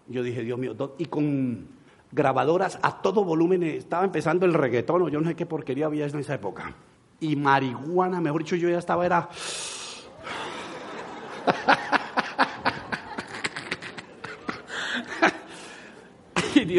[0.10, 1.70] Yo dije, Dios mío, y con
[2.12, 3.64] grabadoras a todo volumen.
[3.64, 6.74] Estaba empezando el reggaetón, yo no sé qué porquería había en esa época.
[7.22, 9.30] Y marihuana, mejor dicho, yo ya estaba, era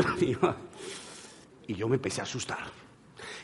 [1.69, 2.59] Y yo me empecé a asustar.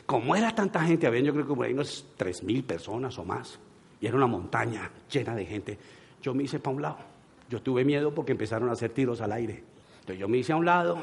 [0.05, 3.25] Como era tanta gente, había yo creo que por ahí unos tres mil personas o
[3.25, 3.59] más,
[3.99, 5.77] y era una montaña llena de gente,
[6.21, 6.97] yo me hice para un lado.
[7.49, 9.63] Yo tuve miedo porque empezaron a hacer tiros al aire.
[9.99, 10.97] Entonces yo me hice a un lado,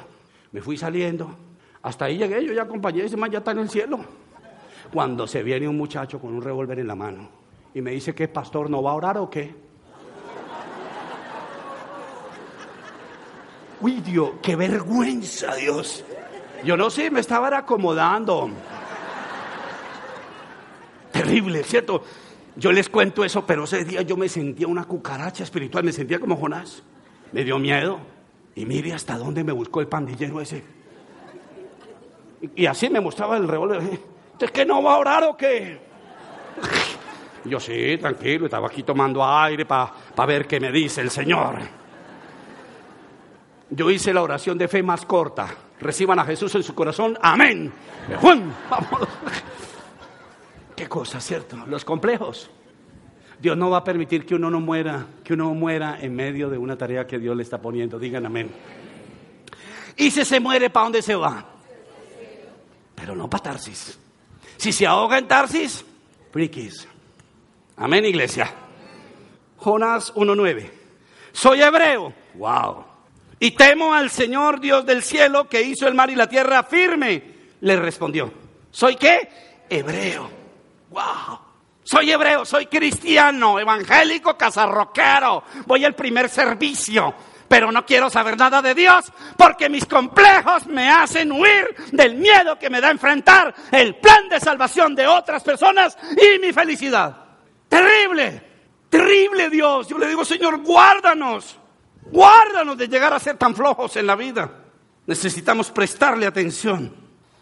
[0.52, 1.34] me fui saliendo,
[1.82, 4.00] hasta ahí llegué, yo ya acompañé, ese man ya está en el cielo.
[4.92, 7.28] Cuando se viene un muchacho con un revólver en la mano
[7.74, 9.54] y me dice que pastor no va a orar o qué.
[13.80, 16.04] Uy, Dios, qué vergüenza, Dios.
[16.64, 18.50] Yo no sé, me estaba acomodando.
[21.12, 22.04] Terrible, ¿cierto?
[22.56, 26.18] Yo les cuento eso, pero ese día yo me sentía una cucaracha espiritual, me sentía
[26.18, 26.82] como Jonás.
[27.32, 28.00] Me dio miedo.
[28.54, 30.62] Y mire hasta dónde me buscó el pandillero ese.
[32.56, 33.82] Y, así me mostraba el revólver.
[34.38, 35.78] ¿Es que no va a orar o qué?
[37.44, 39.92] Yo sí, tranquilo, estaba aquí tomando aire para
[40.26, 41.58] ver qué me dice el Señor.
[43.70, 45.48] Yo hice la oración de fe más corta.
[45.78, 47.16] Reciban a Jesús en su corazón.
[47.22, 47.72] Amén.
[50.76, 51.56] Qué cosa, ¿cierto?
[51.66, 52.50] Los complejos.
[53.40, 56.58] Dios no va a permitir que uno no muera, que uno muera en medio de
[56.58, 57.98] una tarea que Dios le está poniendo.
[57.98, 58.50] Digan amén.
[59.96, 61.44] Y si se muere, ¿para dónde se va?
[62.94, 63.98] Pero no para Tarsis.
[64.56, 65.84] Si se ahoga en Tarsis,
[66.30, 66.86] frikis.
[67.76, 68.52] Amén, iglesia.
[69.56, 70.70] Jonás 1.9.
[71.32, 72.12] Soy hebreo.
[72.34, 72.89] Wow.
[73.42, 77.22] Y temo al Señor Dios del cielo que hizo el mar y la tierra firme.
[77.62, 78.30] Le respondió,
[78.70, 79.64] ¿soy qué?
[79.68, 80.30] Hebreo.
[80.90, 81.38] Wow.
[81.82, 85.42] Soy hebreo, soy cristiano, evangélico, casarroquero.
[85.66, 87.14] Voy al primer servicio,
[87.48, 92.58] pero no quiero saber nada de Dios porque mis complejos me hacen huir del miedo
[92.58, 97.16] que me da enfrentar el plan de salvación de otras personas y mi felicidad.
[97.68, 98.42] Terrible.
[98.90, 99.88] Terrible Dios.
[99.88, 101.59] Yo le digo, Señor, guárdanos.
[102.02, 104.50] Guárdanos de llegar a ser tan flojos en la vida.
[105.06, 106.94] Necesitamos prestarle atención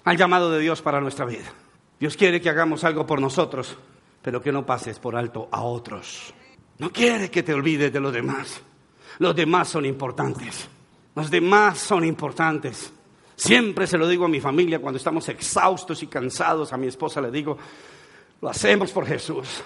[0.04, 1.52] al llamado de Dios para nuestra vida.
[1.98, 3.76] Dios quiere que hagamos algo por nosotros,
[4.22, 6.32] pero que no pases por alto a otros.
[6.78, 8.60] No quiere que te olvides de los demás.
[9.18, 10.68] Los demás son importantes.
[11.14, 12.92] Los demás son importantes.
[13.34, 16.72] Siempre se lo digo a mi familia cuando estamos exhaustos y cansados.
[16.72, 17.58] A mi esposa le digo,
[18.40, 19.62] lo hacemos por Jesús.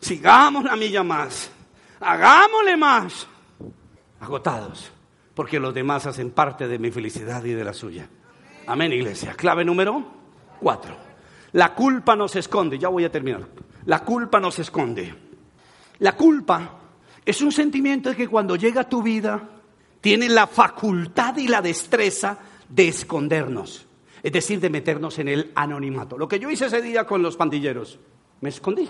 [0.00, 1.50] Sigamos la milla más.
[2.00, 3.26] Hagámosle más.
[4.20, 4.90] Agotados.
[5.34, 8.08] Porque los demás hacen parte de mi felicidad y de la suya.
[8.66, 9.34] Amén, iglesia.
[9.34, 10.04] Clave número
[10.60, 10.94] cuatro.
[11.52, 12.78] La culpa nos esconde.
[12.78, 13.46] Ya voy a terminar.
[13.86, 15.14] La culpa nos esconde.
[16.00, 16.78] La culpa
[17.24, 19.48] es un sentimiento que cuando llega a tu vida
[20.00, 23.86] tiene la facultad y la destreza de escondernos,
[24.22, 26.16] es decir, de meternos en el anonimato.
[26.16, 27.98] Lo que yo hice ese día con los pandilleros,
[28.40, 28.88] me escondí.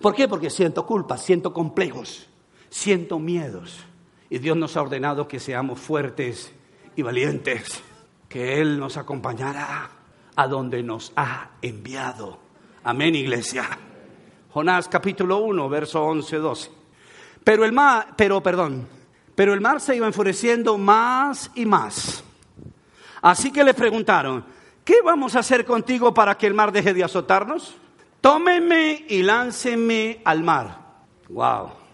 [0.00, 0.28] ¿Por qué?
[0.28, 2.28] Porque siento culpa, siento complejos,
[2.68, 3.84] siento miedos.
[4.28, 6.52] Y Dios nos ha ordenado que seamos fuertes
[6.96, 7.82] y valientes,
[8.28, 9.88] que Él nos acompañará
[10.34, 12.38] a donde nos ha enviado.
[12.84, 13.66] Amén, iglesia.
[14.52, 16.70] Jonás capítulo 1, verso 11, 12.
[17.44, 18.88] Pero el mar, pero perdón,
[19.34, 22.24] pero el mar se iba enfureciendo más y más.
[23.22, 24.44] Así que le preguntaron,
[24.84, 27.76] ¿qué vamos a hacer contigo para que el mar deje de azotarnos?
[28.20, 30.80] Tómenme y láncenme al mar.
[31.28, 31.85] Wow.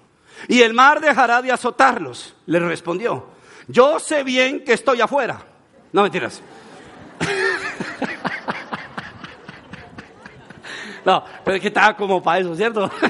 [0.49, 2.35] Y el mar dejará de azotarlos.
[2.47, 3.27] Le respondió,
[3.69, 5.41] yo sé bien que estoy afuera.
[5.93, 6.43] No mentiras.
[11.05, 12.91] no, pero es que estaba como para eso, ¿cierto?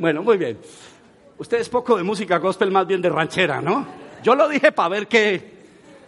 [0.00, 0.58] Bueno, muy bien.
[1.36, 3.86] Ustedes poco de música gospel, más bien de ranchera, ¿no?
[4.22, 5.58] Yo lo dije para ver qué,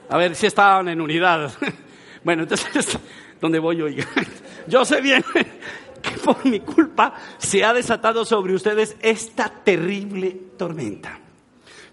[0.09, 1.53] a ver si estaban en unidad.
[2.25, 2.97] Bueno, entonces,
[3.41, 3.87] ¿dónde voy yo?
[4.69, 5.25] Yo sé bien
[6.03, 11.19] que por mi culpa se ha desatado sobre ustedes esta terrible tormenta.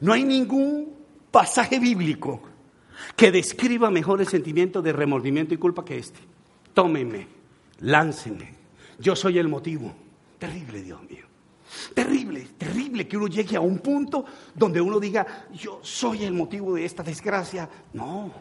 [0.01, 0.95] No hay ningún
[1.32, 2.41] pasaje bíblico
[3.16, 6.20] que describa mejor el sentimiento de remordimiento y culpa que este.
[6.74, 7.28] Tómenme,
[7.80, 8.53] láncenme.
[8.99, 9.93] Yo soy el motivo.
[10.38, 11.26] Terrible, Dios mío.
[11.93, 16.74] Terrible, terrible que uno llegue a un punto donde uno diga, yo soy el motivo
[16.74, 17.70] de esta desgracia.
[17.93, 18.32] No,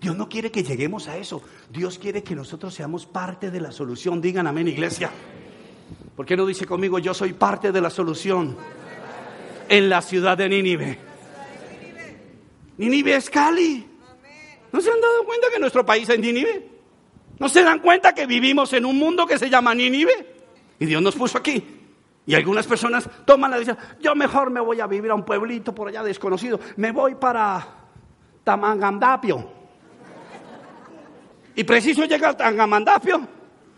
[0.00, 1.42] Dios no quiere que lleguemos a eso.
[1.70, 4.20] Dios quiere que nosotros seamos parte de la solución.
[4.20, 5.10] Digan amén, iglesia.
[6.14, 8.56] ¿Por qué no dice conmigo, yo soy parte de la solución
[9.68, 10.98] en la ciudad de Nínive?
[12.78, 13.86] Nínive es Cali.
[14.72, 16.68] ¿No se han dado cuenta que nuestro país es Nínive?
[17.38, 20.34] ¿No se dan cuenta que vivimos en un mundo que se llama Nínive?
[20.78, 21.64] Y Dios nos puso aquí.
[22.26, 25.72] Y algunas personas toman la decisión, yo mejor me voy a vivir a un pueblito
[25.74, 27.64] por allá desconocido, me voy para
[28.42, 29.55] Tamangandapio.
[31.56, 33.26] Y preciso llega a Tamangandapio,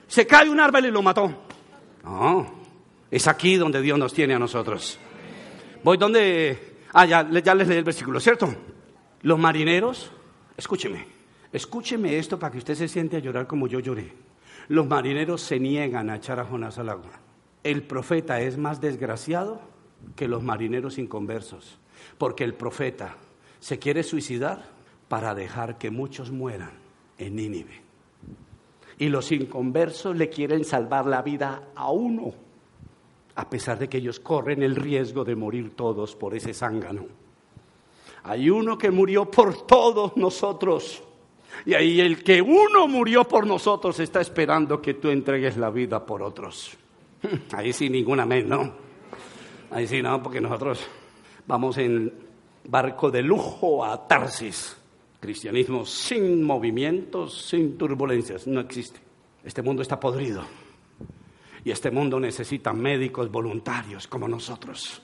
[0.07, 1.45] se cae un árbol y lo mató.
[2.05, 2.47] No,
[3.11, 4.99] es aquí donde Dios nos tiene a nosotros.
[5.83, 8.55] Voy donde, ah, ya, ya les leí el versículo, ¿cierto?
[9.23, 10.11] Los marineros,
[10.57, 11.07] escúcheme,
[11.53, 14.13] escúcheme esto para que usted se siente a llorar como yo lloré.
[14.69, 17.29] Los marineros se niegan a echar a Jonás al agua
[17.65, 19.61] el profeta es más desgraciado
[20.17, 21.79] que los marineros inconversos,
[22.17, 23.17] porque el profeta
[23.61, 24.65] se quiere suicidar
[25.09, 26.88] para dejar que muchos mueran
[27.19, 27.83] en Nínive.
[28.99, 32.33] Y los inconversos le quieren salvar la vida a uno,
[33.35, 37.07] a pesar de que ellos corren el riesgo de morir todos por ese zángano.
[38.25, 41.03] Hay uno que murió por todos nosotros.
[41.65, 46.05] Y ahí el que uno murió por nosotros está esperando que tú entregues la vida
[46.05, 46.77] por otros.
[47.53, 48.73] Ahí sí, ningún amén, ¿no?
[49.71, 50.81] Ahí sí, no, porque nosotros
[51.47, 52.13] vamos en
[52.65, 54.78] barco de lujo a Tarsis.
[55.21, 59.01] Cristianismo sin movimientos, sin turbulencias, no existe.
[59.43, 60.43] Este mundo está podrido.
[61.65, 65.03] Y este mundo necesita médicos voluntarios como nosotros.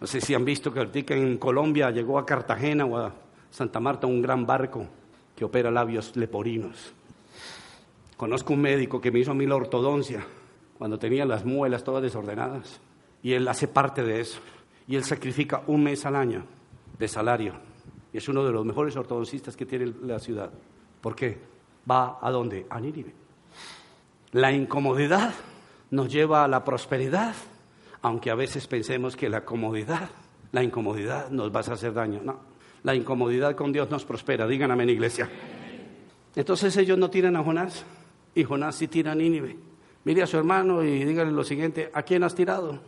[0.00, 3.14] No sé si han visto que ahorita en Colombia llegó a Cartagena o a
[3.50, 4.86] Santa Marta un gran barco
[5.36, 6.92] que opera labios leporinos.
[8.16, 10.26] Conozco un médico que me hizo a mí la ortodoncia
[10.78, 12.80] cuando tenía las muelas todas desordenadas.
[13.22, 14.40] Y él hace parte de eso.
[14.88, 16.44] Y él sacrifica un mes al año
[16.98, 17.69] de salario.
[18.12, 20.50] Y es uno de los mejores ortodoncistas que tiene la ciudad.
[21.00, 21.38] ¿Por qué?
[21.90, 22.66] Va a dónde?
[22.68, 23.14] A Nínive.
[24.32, 25.34] La incomodidad
[25.90, 27.34] nos lleva a la prosperidad,
[28.02, 30.10] aunque a veces pensemos que la comodidad,
[30.52, 32.20] la incomodidad nos va a hacer daño.
[32.22, 32.38] No,
[32.82, 34.46] la incomodidad con Dios nos prospera.
[34.46, 35.28] Digan amén, iglesia.
[36.34, 37.84] Entonces ellos no tiran a Jonás
[38.34, 39.56] y Jonás sí tira a Nínive.
[40.04, 42.78] Mire a su hermano y dígale lo siguiente, ¿a quién has tirado?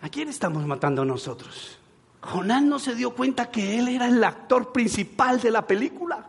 [0.00, 1.78] ¿A quién estamos matando nosotros?
[2.22, 6.24] Jonás no se dio cuenta que él era el actor principal de la película.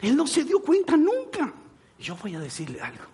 [0.00, 1.52] Él no se dio cuenta nunca.
[1.98, 3.04] Yo voy a decirle algo.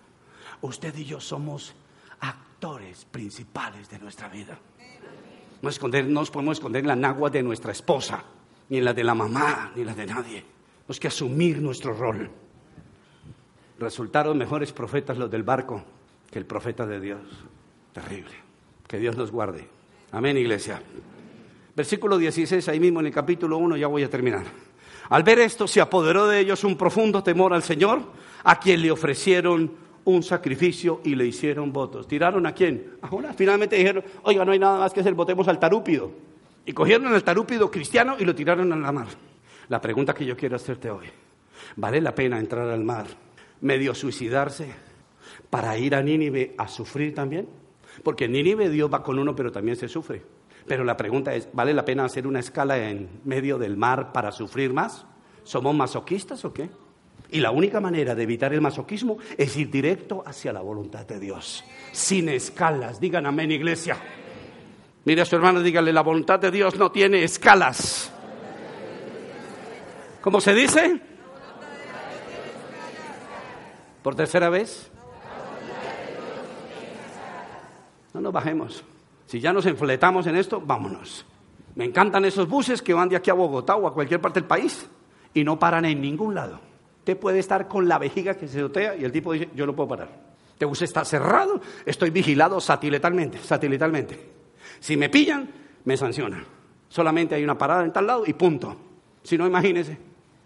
[0.61, 1.73] Usted y yo somos
[2.19, 4.57] actores principales de nuestra vida.
[5.61, 8.23] No, esconder, no nos podemos esconder en la nagua de nuestra esposa,
[8.69, 10.43] ni en la de la mamá, ni la de nadie.
[10.79, 12.29] Tenemos que asumir nuestro rol.
[13.79, 15.83] Resultaron mejores profetas los del barco
[16.31, 17.21] que el profeta de Dios.
[17.93, 18.33] Terrible.
[18.87, 19.67] Que Dios nos guarde.
[20.11, 20.81] Amén, iglesia.
[21.75, 24.43] Versículo 16, ahí mismo en el capítulo 1, ya voy a terminar.
[25.09, 28.01] Al ver esto, se apoderó de ellos un profundo temor al Señor,
[28.43, 29.71] a quien le ofrecieron
[30.05, 32.07] un sacrificio y le hicieron votos.
[32.07, 32.97] ¿Tiraron a quién?
[33.01, 33.35] A Jonás.
[33.35, 36.11] Finalmente dijeron, oiga, no hay nada más que hacer, votemos al tarúpido.
[36.65, 39.07] Y cogieron al tarúpido cristiano y lo tiraron a la mar.
[39.69, 41.07] La pregunta que yo quiero hacerte hoy,
[41.75, 43.07] ¿vale la pena entrar al mar,
[43.61, 44.73] medio suicidarse,
[45.49, 47.47] para ir a Nínive a sufrir también?
[48.03, 50.21] Porque en Nínive Dios va con uno, pero también se sufre.
[50.67, 54.31] Pero la pregunta es, ¿vale la pena hacer una escala en medio del mar para
[54.31, 55.05] sufrir más?
[55.43, 56.69] ¿Somos masoquistas o qué?
[57.31, 61.19] Y la única manera de evitar el masoquismo es ir directo hacia la voluntad de
[61.19, 62.99] Dios, sin escalas.
[62.99, 63.97] Digan amén, iglesia.
[65.05, 68.11] Mire a su hermano, dígale, la voluntad de Dios no tiene escalas.
[70.21, 71.01] ¿Cómo se dice?
[74.01, 74.89] ¿Por tercera vez?
[78.13, 78.83] No nos bajemos.
[79.33, 81.25] Si ya nos enfletamos en esto, vámonos.
[81.73, 84.47] Me encantan esos buses que van de aquí a Bogotá o a cualquier parte del
[84.47, 84.87] país
[85.33, 86.59] y no paran en ningún lado.
[86.99, 89.75] Usted puede estar con la vejiga que se dotea y el tipo dice, yo no
[89.75, 90.09] puedo parar.
[90.51, 94.19] Este bus está cerrado, estoy vigilado satelitalmente, satelitalmente.
[94.79, 95.49] Si me pillan,
[95.83, 96.45] me sancionan.
[96.87, 98.77] Solamente hay una parada en tal lado y punto.
[99.23, 99.97] Si no, imagínese,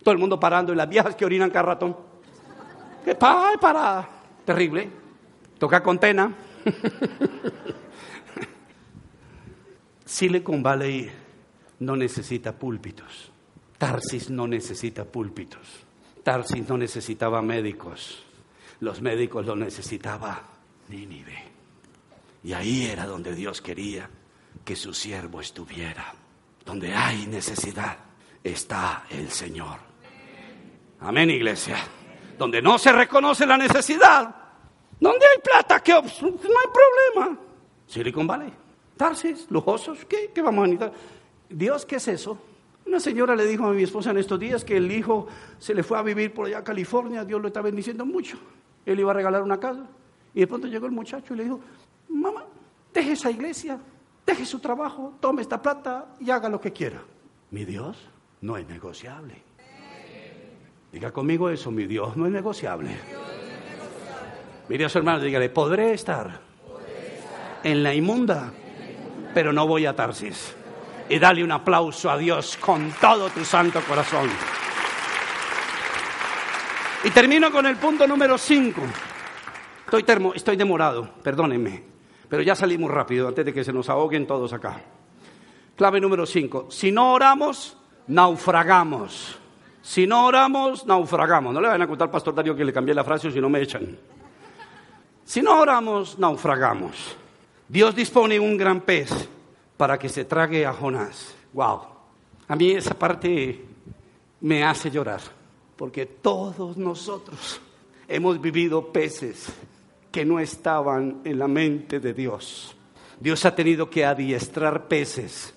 [0.01, 1.97] todo el mundo parando y las viejas que orinan cada ratón.
[3.03, 4.09] ¿Qué para, parada?
[4.45, 4.89] Terrible.
[5.59, 6.33] Toca contena.
[10.07, 11.11] Silicon Valley
[11.79, 13.29] no necesita púlpitos.
[13.77, 15.85] Tarsis no necesita púlpitos.
[16.23, 18.23] Tarsis no necesitaba médicos.
[18.79, 20.41] Los médicos lo necesitaba
[20.87, 21.43] Nínive.
[22.41, 24.09] Y ahí era donde Dios quería
[24.63, 26.13] que su siervo estuviera.
[26.65, 27.97] Donde hay necesidad
[28.41, 29.77] está el Señor.
[31.01, 31.79] Amén, iglesia.
[32.37, 34.33] Donde no se reconoce la necesidad.
[34.97, 37.39] Donde hay plata, que no hay problema.
[37.85, 38.66] Silicon Valley.
[38.97, 40.93] Tarsis, lujosos, ¿qué, ¿qué vamos a necesitar?
[41.49, 42.37] Dios, ¿qué es eso?
[42.85, 45.27] Una señora le dijo a mi esposa en estos días que el hijo
[45.59, 48.37] se le fue a vivir por allá a California, Dios lo está bendiciendo mucho.
[48.85, 49.85] Él iba a regalar una casa.
[50.33, 51.59] Y de pronto llegó el muchacho y le dijo,
[52.09, 52.45] mamá,
[52.93, 53.79] deje esa iglesia,
[54.25, 57.01] deje su trabajo, tome esta plata y haga lo que quiera.
[57.51, 57.97] Mi Dios
[58.41, 59.35] no es negociable.
[60.91, 62.95] Diga conmigo eso, mi Dios no es negociable.
[64.69, 66.39] Mire a su hermano, dígale, podré estar
[67.63, 68.53] en la inmunda
[69.37, 70.55] pero no voy a Tarsis.
[71.07, 74.27] Y dale un aplauso a Dios con todo tu santo corazón.
[77.03, 78.81] Y termino con el punto número 5.
[79.85, 81.83] Estoy, estoy demorado, perdónenme,
[82.27, 84.81] pero ya salí muy rápido antes de que se nos ahoguen todos acá.
[85.75, 86.71] Clave número 5.
[86.71, 87.77] Si no oramos,
[88.07, 89.37] naufragamos.
[89.83, 91.53] Si no oramos, naufragamos.
[91.53, 93.39] No le van a contar al pastor Darío que le cambié la frase o si
[93.39, 93.99] no me echan.
[95.23, 97.17] Si no oramos, naufragamos.
[97.69, 99.09] Dios dispone un gran pez
[99.75, 101.35] para que se trague a Jonás.
[101.53, 101.81] Wow.
[102.47, 103.65] A mí esa parte
[104.41, 105.19] me hace llorar,
[105.75, 107.59] porque todos nosotros
[108.07, 109.47] hemos vivido peces
[110.11, 112.75] que no estaban en la mente de Dios.
[113.19, 115.53] Dios ha tenido que adiestrar peces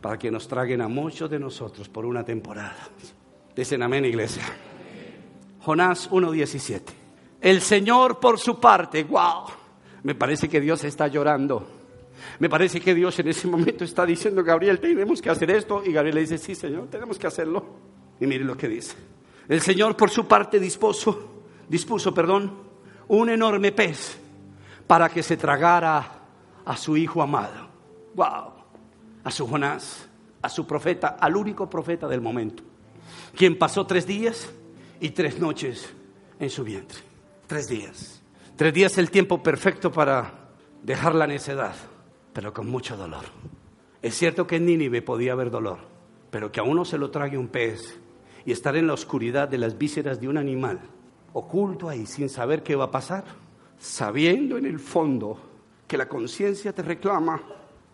[0.00, 2.88] para que nos traguen a muchos de nosotros por una temporada.
[3.54, 4.44] Dicen amén, iglesia.
[5.60, 6.80] Jonás 1.17.
[7.42, 9.59] El Señor por su parte, wow
[10.02, 11.66] me parece que Dios está llorando.
[12.38, 15.82] Me parece que Dios en ese momento está diciendo, Gabriel, tenemos que hacer esto.
[15.84, 17.64] Y Gabriel le dice, sí, Señor, tenemos que hacerlo.
[18.20, 18.94] Y mire lo que dice.
[19.48, 22.52] El Señor por su parte dispuso, dispuso, perdón,
[23.08, 24.18] un enorme pez
[24.86, 26.20] para que se tragara
[26.64, 27.68] a su hijo amado.
[28.14, 28.52] Wow.
[29.24, 30.08] A su Jonás,
[30.42, 32.62] a su profeta, al único profeta del momento,
[33.36, 34.48] quien pasó tres días
[35.00, 35.88] y tres noches
[36.38, 36.98] en su vientre.
[37.46, 38.19] Tres días.
[38.60, 40.50] Tres días es el tiempo perfecto para
[40.82, 41.74] dejar la necedad,
[42.34, 43.24] pero con mucho dolor.
[44.02, 45.78] Es cierto que en Nínive podía haber dolor,
[46.30, 47.98] pero que a uno se lo trague un pez
[48.44, 50.78] y estar en la oscuridad de las vísceras de un animal,
[51.32, 53.24] oculto ahí sin saber qué va a pasar,
[53.78, 55.40] sabiendo en el fondo
[55.88, 57.40] que la conciencia te reclama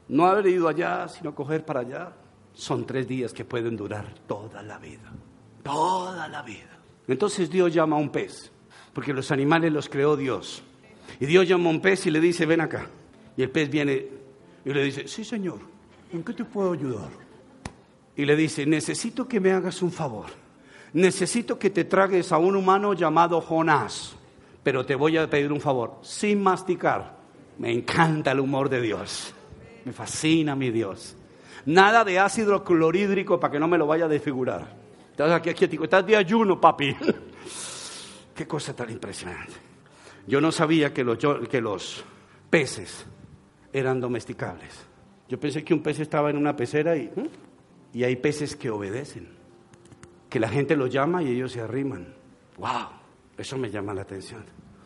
[0.08, 2.12] no haber ido allá, sino coger para allá,
[2.52, 5.12] son tres días que pueden durar toda la vida,
[5.62, 6.76] toda la vida.
[7.06, 8.50] Entonces Dios llama a un pez
[8.96, 10.62] porque los animales los creó Dios.
[11.20, 12.86] Y Dios llama a un pez y le dice, ven acá.
[13.36, 14.06] Y el pez viene
[14.64, 15.58] y le dice, sí señor,
[16.14, 17.10] ¿en qué te puedo ayudar?
[18.16, 20.24] Y le dice, necesito que me hagas un favor.
[20.94, 24.16] Necesito que te tragues a un humano llamado Jonás,
[24.62, 27.18] pero te voy a pedir un favor, sin masticar.
[27.58, 29.34] Me encanta el humor de Dios.
[29.84, 31.14] Me fascina mi Dios.
[31.66, 34.74] Nada de ácido clorhídrico para que no me lo vaya a desfigurar.
[35.10, 36.96] Estás aquí, aquí, estás de ayuno, papi.
[38.36, 39.54] Qué cosa tan impresionante.
[40.26, 41.18] Yo no sabía que los,
[41.48, 42.04] que los
[42.50, 43.06] peces
[43.72, 44.86] eran domesticables.
[45.28, 47.10] Yo pensé que un pez estaba en una pecera y,
[47.94, 49.28] y hay peces que obedecen,
[50.28, 52.14] que la gente los llama y ellos se arriman.
[52.58, 52.88] ¡Wow!
[53.38, 54.44] Eso me llama la atención.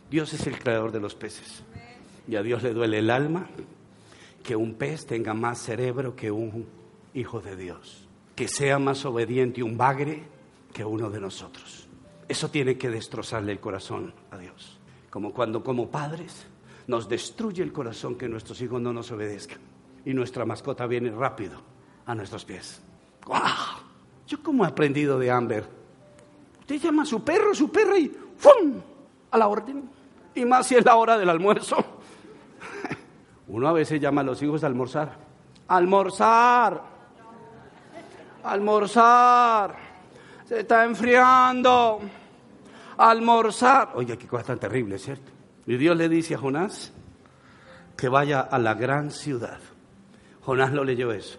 [0.09, 1.65] Dios es el creador de los peces.
[2.29, 3.49] Y a Dios le duele el alma
[4.43, 6.67] que un pez tenga más cerebro que un
[7.15, 10.23] hijo de Dios, que sea más obediente un bagre
[10.73, 11.80] que uno de nosotros.
[12.31, 14.79] Eso tiene que destrozarle el corazón a Dios.
[15.11, 16.47] Como cuando como padres
[16.87, 19.59] nos destruye el corazón que nuestros hijos no nos obedezcan
[20.05, 21.61] y nuestra mascota viene rápido
[22.07, 22.81] a nuestros pies.
[23.27, 23.37] ¡Wow!
[24.29, 25.67] Yo como he aprendido de Amber.
[26.61, 28.81] Usted llama a su perro, su perro y ¡fum!
[29.33, 29.91] a la orden.
[30.33, 31.85] Y más si es la hora del almuerzo.
[33.49, 35.17] Uno a veces llama a los hijos a almorzar.
[35.67, 36.81] Almorzar.
[38.45, 39.77] Almorzar.
[40.45, 42.20] Se está enfriando.
[43.01, 43.93] Almorzar.
[43.95, 45.33] Oye, qué cosa tan terrible, ¿cierto?
[45.67, 46.93] Y Dios le dice a Jonás
[47.97, 49.59] que vaya a la gran ciudad.
[50.43, 51.39] Jonás lo leyó eso.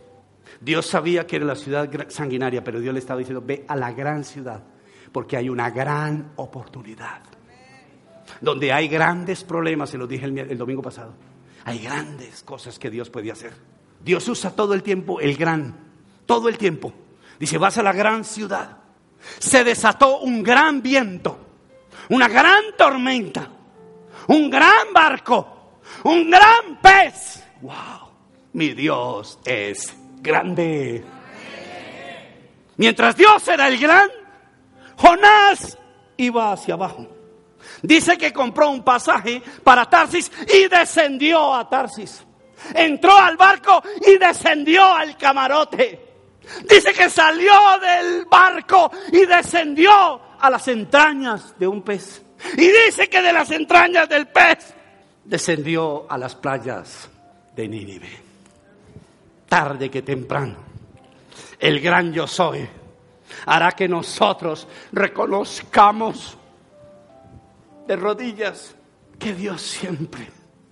[0.59, 3.91] Dios sabía que era la ciudad sanguinaria, pero Dios le estaba diciendo, ve a la
[3.91, 4.64] gran ciudad,
[5.12, 7.22] porque hay una gran oportunidad.
[8.39, 11.14] Donde hay grandes problemas, se lo dije el, domingo pasado.
[11.66, 13.53] Hay grandes cosas que Dios puede hacer.
[14.03, 15.76] Dios usa todo el tiempo el gran,
[16.26, 16.91] todo el tiempo.
[17.39, 18.78] Dice, vas a la gran ciudad.
[19.38, 21.51] Se desató un gran viento,
[22.10, 23.47] una gran tormenta,
[24.28, 27.43] un gran barco, un gran pez.
[27.62, 28.12] ¡Wow!
[28.54, 31.04] Mi Dios es grande.
[32.78, 34.10] Mientras Dios era el gran,
[34.97, 35.78] Jonás
[36.18, 37.08] iba hacia abajo.
[37.82, 42.26] Dice que compró un pasaje para Tarsis y descendió a Tarsis.
[42.74, 46.11] Entró al barco y descendió al camarote.
[46.68, 52.22] Dice que salió del barco y descendió a las entrañas de un pez.
[52.58, 54.74] Y dice que de las entrañas del pez
[55.24, 57.10] descendió a las playas
[57.56, 58.10] de Nínive.
[59.48, 60.56] Tarde que temprano,
[61.60, 62.68] el gran yo soy
[63.46, 66.38] hará que nosotros reconozcamos
[67.88, 68.76] de rodillas
[69.20, 70.28] que Dios siempre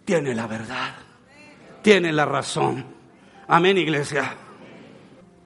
[0.06, 0.96] tiene la verdad,
[1.82, 2.86] tiene la razón.
[3.48, 4.36] Amén, iglesia.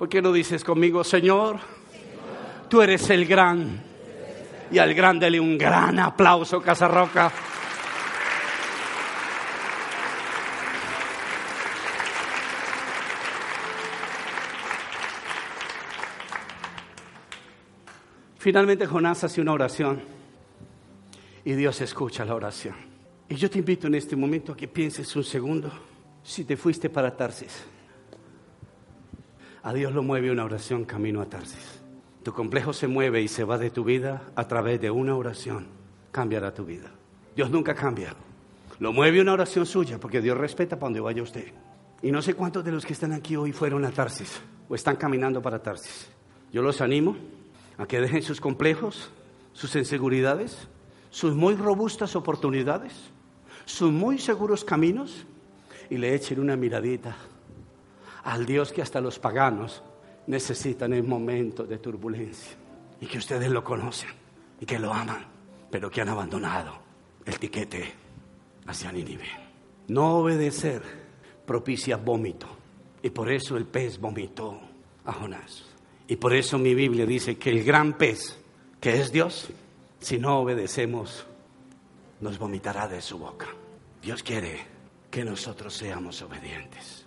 [0.03, 1.59] ¿Por qué no dices conmigo, Señor?
[2.67, 3.81] Tú eres el gran.
[4.69, 7.31] Y al gran dele un gran aplauso, Casarroca.
[18.39, 20.01] Finalmente Jonás hace una oración
[21.45, 22.75] y Dios escucha la oración.
[23.29, 25.71] Y yo te invito en este momento a que pienses un segundo
[26.21, 27.67] si te fuiste para Tarsis.
[29.65, 31.79] A Dios lo mueve una oración camino a Tarsis.
[32.21, 35.67] Tu complejo se mueve y se va de tu vida a través de una oración.
[36.11, 36.91] Cambiará tu vida.
[37.33, 38.13] Dios nunca cambia.
[38.79, 41.53] Lo mueve una oración suya porque Dios respeta para donde vaya usted.
[42.01, 44.97] Y no sé cuántos de los que están aquí hoy fueron a Tarsis o están
[44.97, 46.09] caminando para Tarsis.
[46.51, 47.15] Yo los animo
[47.77, 49.11] a que dejen sus complejos,
[49.53, 50.67] sus inseguridades,
[51.09, 52.93] sus muy robustas oportunidades,
[53.63, 55.25] sus muy seguros caminos
[55.89, 57.15] y le echen una miradita
[58.23, 59.83] al Dios que hasta los paganos
[60.27, 62.53] necesitan en momentos de turbulencia
[63.01, 64.09] y que ustedes lo conocen
[64.59, 65.25] y que lo aman,
[65.69, 66.77] pero que han abandonado
[67.25, 67.93] el tiquete
[68.65, 69.27] hacia Nínive.
[69.87, 70.81] No obedecer
[71.45, 72.47] propicia vómito
[73.01, 74.59] y por eso el pez vomitó
[75.05, 75.65] a Jonás.
[76.07, 78.37] Y por eso mi Biblia dice que el gran pez,
[78.79, 79.49] que es Dios,
[79.99, 81.25] si no obedecemos,
[82.21, 83.47] nos vomitará de su boca.
[84.01, 84.65] Dios quiere
[85.09, 87.02] que nosotros seamos obedientes.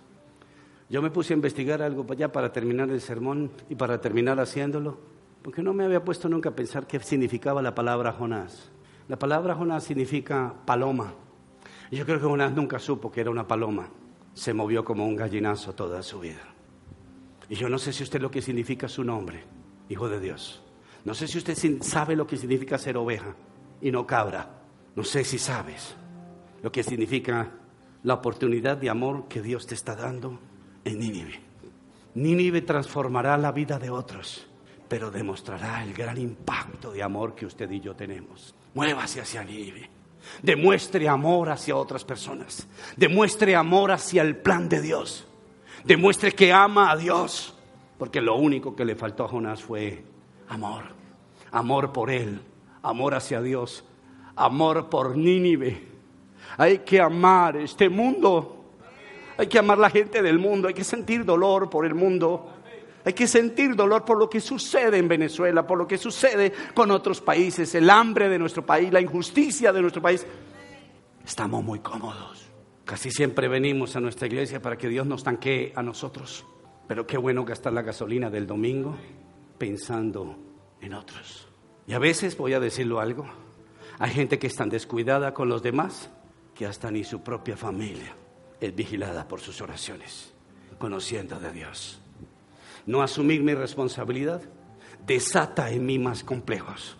[0.89, 4.97] Yo me puse a investigar algo ya para terminar el sermón y para terminar haciéndolo,
[5.41, 8.71] porque no me había puesto nunca a pensar qué significaba la palabra Jonás.
[9.09, 11.13] La palabra Jonás significa paloma.
[11.91, 13.89] yo creo que Jonás nunca supo que era una paloma.
[14.33, 16.41] Se movió como un gallinazo toda su vida.
[17.49, 19.43] Y yo no sé si usted lo que significa su nombre,
[19.89, 20.61] Hijo de Dios.
[21.05, 23.35] No sé si usted sabe lo que significa ser oveja
[23.81, 24.49] y no cabra.
[24.95, 25.95] No sé si sabes
[26.61, 27.51] lo que significa
[28.03, 30.39] la oportunidad de amor que Dios te está dando
[30.87, 31.39] en Nínive.
[32.15, 34.47] Nínive transformará la vida de otros,
[34.87, 38.55] pero demostrará el gran impacto de amor que usted y yo tenemos.
[38.73, 39.89] Muévase hacia Nínive.
[40.41, 42.67] Demuestre amor hacia otras personas.
[42.95, 45.27] Demuestre amor hacia el plan de Dios.
[45.85, 47.53] Demuestre que ama a Dios.
[47.97, 50.03] Porque lo único que le faltó a Jonás fue
[50.49, 50.97] amor
[51.51, 52.41] amor por Él,
[52.83, 53.83] amor hacia Dios,
[54.35, 55.95] amor por Nínive,
[56.57, 58.56] Hay que amar este mundo.
[59.37, 60.67] Hay que amar la gente del mundo.
[60.67, 62.53] Hay que sentir dolor por el mundo.
[63.05, 66.91] Hay que sentir dolor por lo que sucede en Venezuela, por lo que sucede con
[66.91, 70.25] otros países, el hambre de nuestro país, la injusticia de nuestro país.
[71.23, 72.49] Estamos muy cómodos.
[72.83, 76.45] Casi siempre venimos a nuestra iglesia para que Dios nos tanquee a nosotros.
[76.87, 78.97] Pero qué bueno gastar la gasolina del domingo
[79.57, 80.35] pensando
[80.81, 81.47] en otros.
[81.85, 83.25] Y a veces, voy a decirlo algo,
[83.99, 86.09] hay gente que es tan descuidada con los demás
[86.53, 88.13] que hasta ni su propia familia
[88.59, 90.33] es vigilada por sus oraciones,
[90.77, 91.99] conociendo de Dios.
[92.85, 94.41] No asumir mi responsabilidad
[95.05, 96.97] desata en mí más complejos.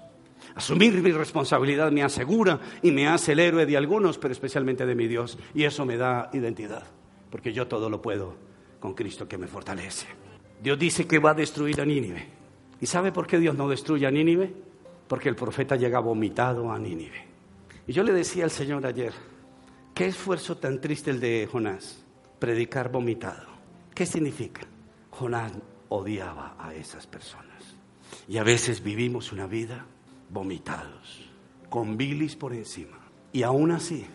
[0.55, 4.95] Asumir mi responsabilidad me asegura y me hace el héroe de algunos, pero especialmente de
[4.95, 5.37] mi Dios.
[5.53, 6.83] Y eso me da identidad,
[7.29, 8.35] porque yo todo lo puedo
[8.79, 10.07] con Cristo que me fortalece.
[10.61, 12.27] Dios dice que va a destruir a Nínive.
[12.81, 14.51] ¿Y sabe por qué Dios no destruye a Nínive?
[15.07, 17.25] Porque el profeta llega vomitado a Nínive.
[17.85, 19.13] Y yo le decía al Señor ayer,
[19.97, 22.05] qué esfuerzo tan triste el de Jonás,
[22.37, 23.47] predicar vomitado.
[23.95, 24.61] ¿Qué significa?
[25.09, 25.53] Jonás
[25.89, 27.75] odiaba a esas personas.
[28.27, 29.87] Y a veces vivimos una vida
[30.29, 31.27] vomitados,
[31.67, 32.99] con bilis por encima.
[33.33, 34.05] Y aún así,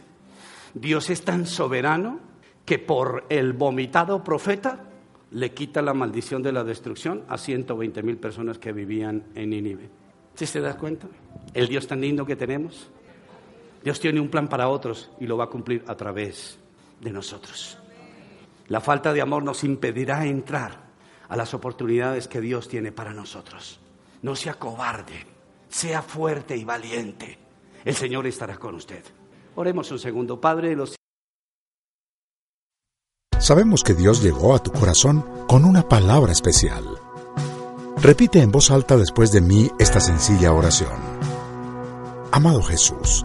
[0.73, 2.21] Dios es tan soberano
[2.65, 4.85] que por el vomitado profeta
[5.33, 9.91] le quita la maldición de la destrucción a 120 mil personas que vivían en Nínive.
[10.37, 11.09] ¿Sí se da cuenta?
[11.53, 12.89] El Dios tan lindo que tenemos.
[13.83, 16.59] Dios tiene un plan para otros y lo va a cumplir a través
[17.01, 17.79] de nosotros.
[18.69, 20.93] La falta de amor nos impedirá entrar
[21.29, 23.81] a las oportunidades que Dios tiene para nosotros.
[24.23, 25.27] No sea cobarde,
[25.69, 27.39] sea fuerte y valiente.
[27.85, 29.03] El Señor estará con usted.
[29.57, 30.41] Oremos un segundo.
[30.41, 30.95] Padre de los
[33.39, 36.85] Sabemos que Dios llegó a tu corazón con una palabra especial.
[37.97, 40.93] Repite en voz alta después de mí esta sencilla oración.
[42.31, 43.25] Amado Jesús,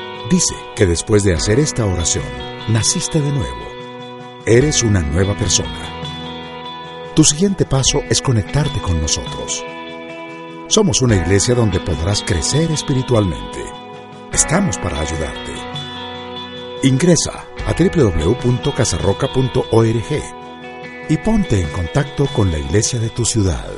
[0.31, 2.23] dice que después de hacer esta oración,
[2.69, 3.67] naciste de nuevo.
[4.45, 5.77] Eres una nueva persona.
[7.13, 9.61] Tu siguiente paso es conectarte con nosotros.
[10.67, 13.59] Somos una iglesia donde podrás crecer espiritualmente.
[14.31, 15.51] Estamos para ayudarte.
[16.83, 20.23] Ingresa a www.casarroca.org
[21.09, 23.69] y ponte en contacto con la iglesia de tu ciudad.